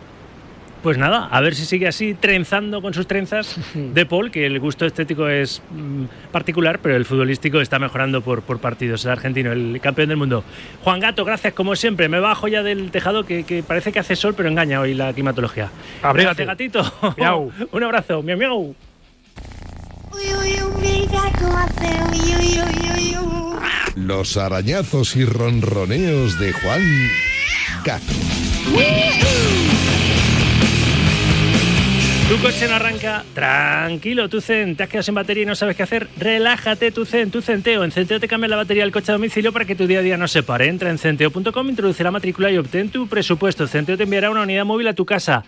[0.84, 4.60] Pues nada, a ver si sigue así trenzando con sus trenzas de Paul, que el
[4.60, 9.04] gusto estético es mm, particular, pero el futbolístico está mejorando por, por partidos.
[9.06, 10.44] El argentino, el campeón del mundo.
[10.84, 12.10] Juan Gato, gracias como siempre.
[12.10, 15.70] Me bajo ya del tejado que, parece que hace sol, pero engaña hoy la climatología.
[16.02, 16.84] Abrígate, gatito.
[17.18, 17.52] Miau.
[17.72, 18.22] Un abrazo.
[18.22, 18.76] Miau, miau.
[23.96, 26.82] Los arañazos y ronroneos de Juan
[27.84, 28.14] Gato.
[32.28, 35.78] Tu coche no arranca, tranquilo, tu Zen, te has quedado sin batería y no sabes
[35.78, 37.86] qué hacer, relájate, tu Zen, tu Centeo.
[37.86, 40.02] En Centeo te cambia la batería del coche a domicilio para que tu día a
[40.02, 40.68] día no se pare.
[40.68, 43.66] Entra en centeo.com, introduce la matrícula y obtén tu presupuesto.
[43.66, 45.46] Centeo te enviará una unidad móvil a tu casa.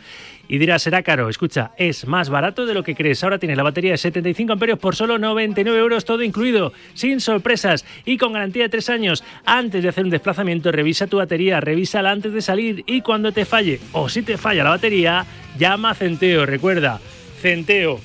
[0.51, 1.29] Y dirás, será caro.
[1.29, 3.23] Escucha, es más barato de lo que crees.
[3.23, 7.85] Ahora tienes la batería de 75 amperios por solo 99 euros, todo incluido, sin sorpresas
[8.03, 9.23] y con garantía de 3 años.
[9.45, 13.45] Antes de hacer un desplazamiento, revisa tu batería, revísala antes de salir y cuando te
[13.45, 15.23] falle o si te falla la batería,
[15.57, 16.47] llama a Centeo.
[16.47, 16.99] Recuerda,
[17.39, 18.01] Centeo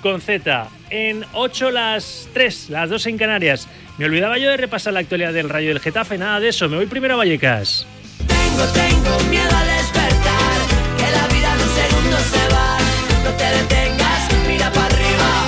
[0.00, 3.68] con Z en 8 las 3, las 2 en Canarias.
[3.98, 6.70] Me olvidaba yo de repasar la actualidad del Rayo del Getafe, nada de eso.
[6.70, 7.86] Me voy primero a Vallecas.
[8.26, 9.95] Tengo, tengo miedo a despertar
[11.76, 12.78] la vida en un segundo se va.
[13.24, 15.46] No te detengas, mira para arriba.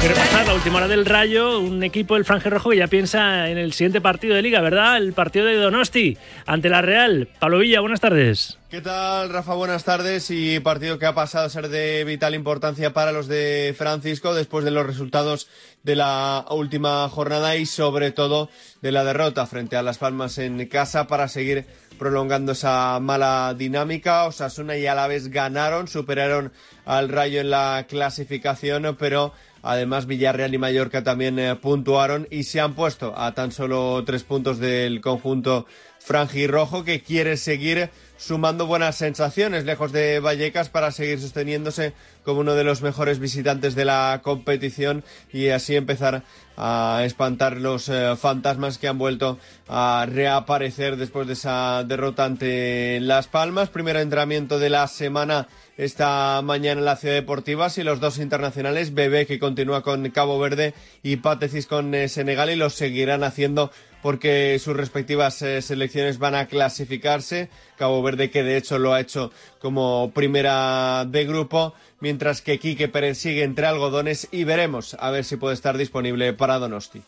[0.00, 3.48] Quiero pasar la última hora del Rayo, un equipo del Franje Rojo que ya piensa
[3.48, 4.96] en el siguiente partido de Liga, ¿verdad?
[4.96, 7.28] El partido de Donosti ante la Real.
[7.38, 8.58] Pablo Villa, buenas tardes.
[8.68, 9.54] ¿Qué tal, Rafa?
[9.54, 10.30] Buenas tardes.
[10.30, 14.64] Y partido que ha pasado a ser de vital importancia para los de Francisco después
[14.64, 15.46] de los resultados
[15.82, 18.48] de la última jornada y sobre todo
[18.80, 21.66] de la derrota frente a Las Palmas en casa para seguir
[22.02, 24.24] prolongando esa mala dinámica.
[24.24, 26.52] Osasuna y Alavés ganaron, superaron
[26.84, 29.32] al Rayo en la clasificación, pero
[29.62, 34.24] además Villarreal y Mallorca también eh, puntuaron y se han puesto a tan solo tres
[34.24, 35.64] puntos del conjunto
[36.00, 37.90] franjirrojo que quiere seguir
[38.22, 41.92] sumando buenas sensaciones lejos de Vallecas para seguir sosteniéndose
[42.24, 45.02] como uno de los mejores visitantes de la competición
[45.32, 46.22] y así empezar
[46.56, 53.00] a espantar los eh, fantasmas que han vuelto a reaparecer después de esa derrota ante
[53.00, 53.70] Las Palmas.
[53.70, 58.94] Primer entrenamiento de la semana esta mañana en la Ciudad Deportiva y los dos internacionales,
[58.94, 63.72] Bebé que continúa con Cabo Verde y Patecis con eh, Senegal y lo seguirán haciendo
[64.02, 67.48] porque sus respectivas eh, selecciones van a clasificarse.
[67.78, 72.88] Cabo Verde que de hecho lo ha hecho como primera de grupo, mientras que Quique
[72.88, 77.02] Pérez sigue entre algodones y veremos a ver si puede estar disponible para Donosti.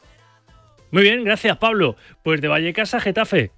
[0.90, 1.96] Muy bien, gracias Pablo.
[2.22, 3.50] Pues de Vallecas a Getafe.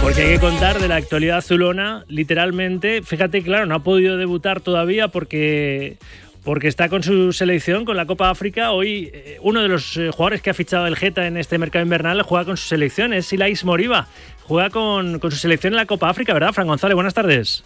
[0.00, 4.60] Porque hay que contar de la actualidad azulona, literalmente, fíjate, claro, no ha podido debutar
[4.60, 5.96] todavía porque
[6.44, 8.72] porque está con su selección, con la Copa África.
[8.72, 11.82] Hoy eh, uno de los eh, jugadores que ha fichado el Geta en este mercado
[11.82, 14.06] invernal juega con su selección, es Silais Moriba.
[14.42, 16.94] Juega con, su selección en la Copa África, ¿verdad, Fran González?
[16.94, 17.64] Buenas tardes.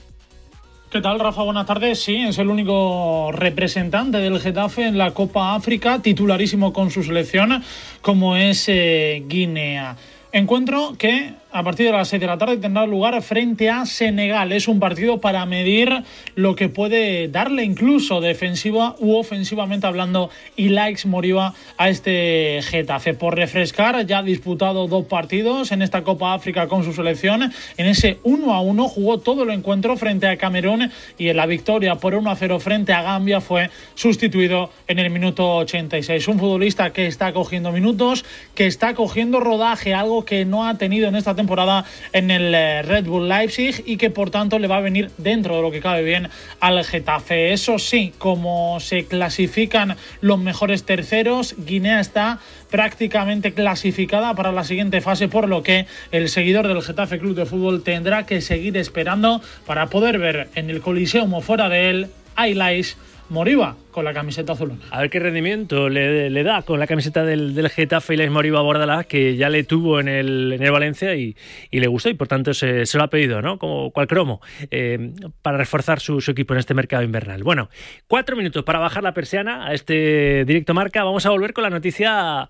[0.91, 1.43] ¿Qué tal, Rafa?
[1.43, 2.01] Buenas tardes.
[2.01, 7.63] Sí, es el único representante del Getafe en la Copa África, titularísimo con su selección,
[8.01, 9.97] como es eh, Guinea.
[10.33, 14.53] Encuentro que a partir de las 6 de la tarde tendrá lugar frente a Senegal.
[14.53, 20.69] Es un partido para medir lo que puede darle incluso defensiva u ofensivamente hablando y
[20.69, 23.15] likes Moriba a este Getafe.
[23.15, 27.51] Por refrescar, ya ha disputado dos partidos en esta Copa África con su selección.
[27.79, 31.47] En ese 1 a 1 jugó todo el encuentro frente a Camerún y en la
[31.47, 36.29] victoria por 1 a 0 frente a Gambia fue sustituido en el minuto 86.
[36.29, 41.09] Un futbolista que está cogiendo minutos, que está cogiendo rodaje, algo que no ha tenido
[41.09, 44.77] en esta temporada en el eh, Red Bull Leipzig y que por tanto le va
[44.77, 46.29] a venir dentro de lo que cabe bien
[46.61, 47.55] al Getafe.
[47.55, 55.01] Eso sí, como se clasifican los mejores terceros, Guinea está prácticamente clasificada para la siguiente
[55.01, 59.41] fase, por lo que el seguidor del Getafe Club de Fútbol tendrá que seguir esperando
[59.67, 62.97] para poder ver en el Coliseum o fuera de él highlights
[63.31, 64.73] Moriba con la camiseta azul.
[64.91, 68.63] A ver qué rendimiento le, da con la camiseta del, del Getafe y la Moriba
[68.63, 71.37] Bordalás, que ya le tuvo en el, en el Valencia y,
[71.71, 73.59] le gustó y por tanto se, lo ha pedido, ¿no?
[73.59, 75.13] Como cual cromo, eh,
[75.43, 77.43] para reforzar su, su, equipo en este mercado invernal.
[77.43, 77.69] Bueno,
[78.07, 81.05] cuatro minutos para bajar la persiana a este directo marca.
[81.05, 82.49] Vamos a volver con la noticia,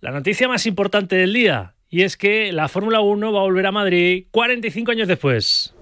[0.00, 1.74] la noticia más importante del día.
[1.90, 5.74] Y es que la Fórmula 1 va a volver a Madrid 45 años después.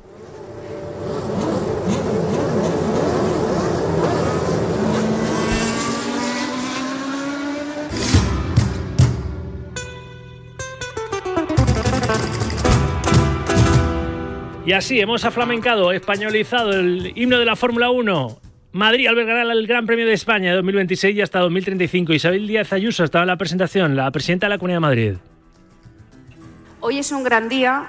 [14.67, 18.41] Y así hemos aflamencado, españolizado el himno de la Fórmula 1.
[18.73, 22.13] Madrid albergará el Gran Premio de España de 2026 y hasta 2035.
[22.13, 25.15] Isabel Díaz Ayuso estaba en la presentación, la presidenta de la Comunidad de Madrid.
[26.81, 27.87] Hoy es un gran día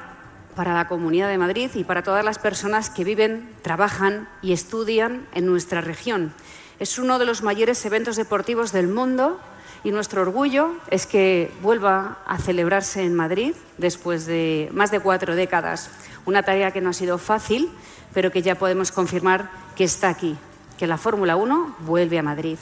[0.55, 5.25] para la Comunidad de Madrid y para todas las personas que viven, trabajan y estudian
[5.33, 6.31] en nuestra región.
[6.77, 9.39] Es uno de los mayores eventos deportivos del mundo
[9.83, 15.35] y nuestro orgullo es que vuelva a celebrarse en Madrid después de más de cuatro
[15.35, 15.89] décadas.
[16.27, 17.69] Una tarea que no ha sido fácil,
[18.13, 20.35] pero que ya podemos confirmar que está aquí,
[20.77, 22.57] que la Fórmula 1 vuelve a Madrid.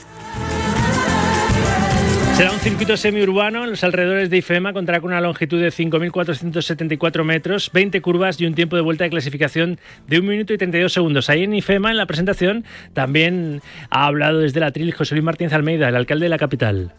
[2.36, 7.24] Será un circuito semiurbano en los alrededores de IFEMA, contará con una longitud de 5.474
[7.24, 10.92] metros, 20 curvas y un tiempo de vuelta de clasificación de 1 minuto y 32
[10.92, 11.28] segundos.
[11.28, 15.52] Ahí en IFEMA, en la presentación, también ha hablado desde la tril José Luis Martínez
[15.54, 16.92] Almeida, el alcalde de la capital.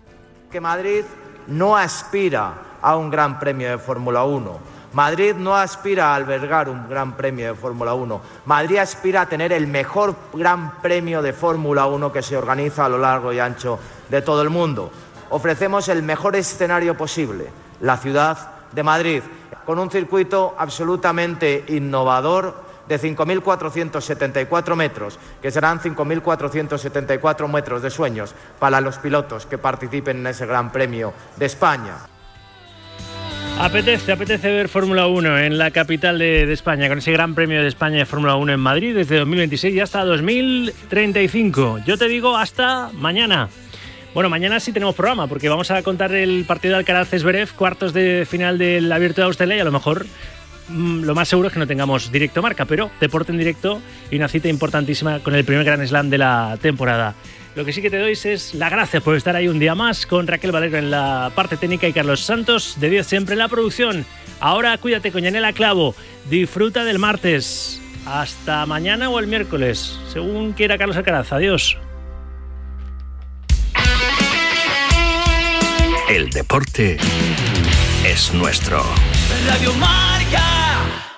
[0.52, 1.04] Que Madrid
[1.48, 4.77] no aspira a un gran premio de Fórmula 1.
[4.94, 8.22] Madrid no aspira a albergar un gran premio de Fórmula 1.
[8.46, 12.90] Madrid aspira a tener el mejor gran premio de Fórmula 1 que se organiza a
[12.90, 13.80] lo largo y ancho
[14.10, 14.92] de todo el mundo
[15.30, 17.48] ofrecemos el mejor escenario posible,
[17.82, 19.22] la ciudad de Madrid,
[19.66, 28.80] con un circuito absolutamente innovador de 5.474 metros, que serán 5.474 metros de sueños para
[28.80, 32.17] los pilotos que participen en ese Gran Premio de España.
[33.60, 37.68] Apetece, apetece ver Fórmula 1 en la capital de, España, con ese Gran Premio de
[37.68, 41.80] España de Fórmula 1 en Madrid desde 2026 y hasta 2035.
[41.86, 43.50] Yo te digo hasta mañana.
[44.14, 48.28] Bueno, mañana sí tenemos programa porque vamos a contar el partido de Alcaraz-Zverev, cuartos de
[48.30, 50.06] final del Abierto de Australia y a lo mejor
[50.70, 53.82] mm, lo más seguro es que no tengamos directo marca, pero deporte en directo
[54.12, 57.16] y una cita importantísima con el primer Gran Slam de la temporada.
[57.58, 60.06] Lo que sí que te doy es la gracia por estar ahí un día más
[60.06, 63.48] con Raquel Valero en la parte técnica y Carlos Santos de Dios siempre en la
[63.48, 64.06] producción.
[64.40, 65.96] Ahora cuídate con Yanela Clavo,
[66.30, 67.82] disfruta del martes.
[68.06, 71.34] Hasta mañana o el miércoles, según quiera Carlos Alcaraz.
[71.34, 71.80] Adiós.
[76.12, 76.98] El deporte
[78.06, 78.84] es nuestro.
[79.48, 81.17] Radio Marca.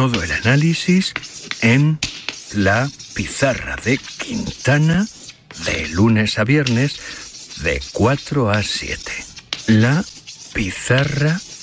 [0.00, 1.12] Todo el análisis
[1.60, 1.98] en
[2.54, 5.06] la pizarra de Quintana
[5.66, 9.12] de lunes a viernes de 4 a 7.
[9.66, 10.02] La
[10.54, 11.38] pizarra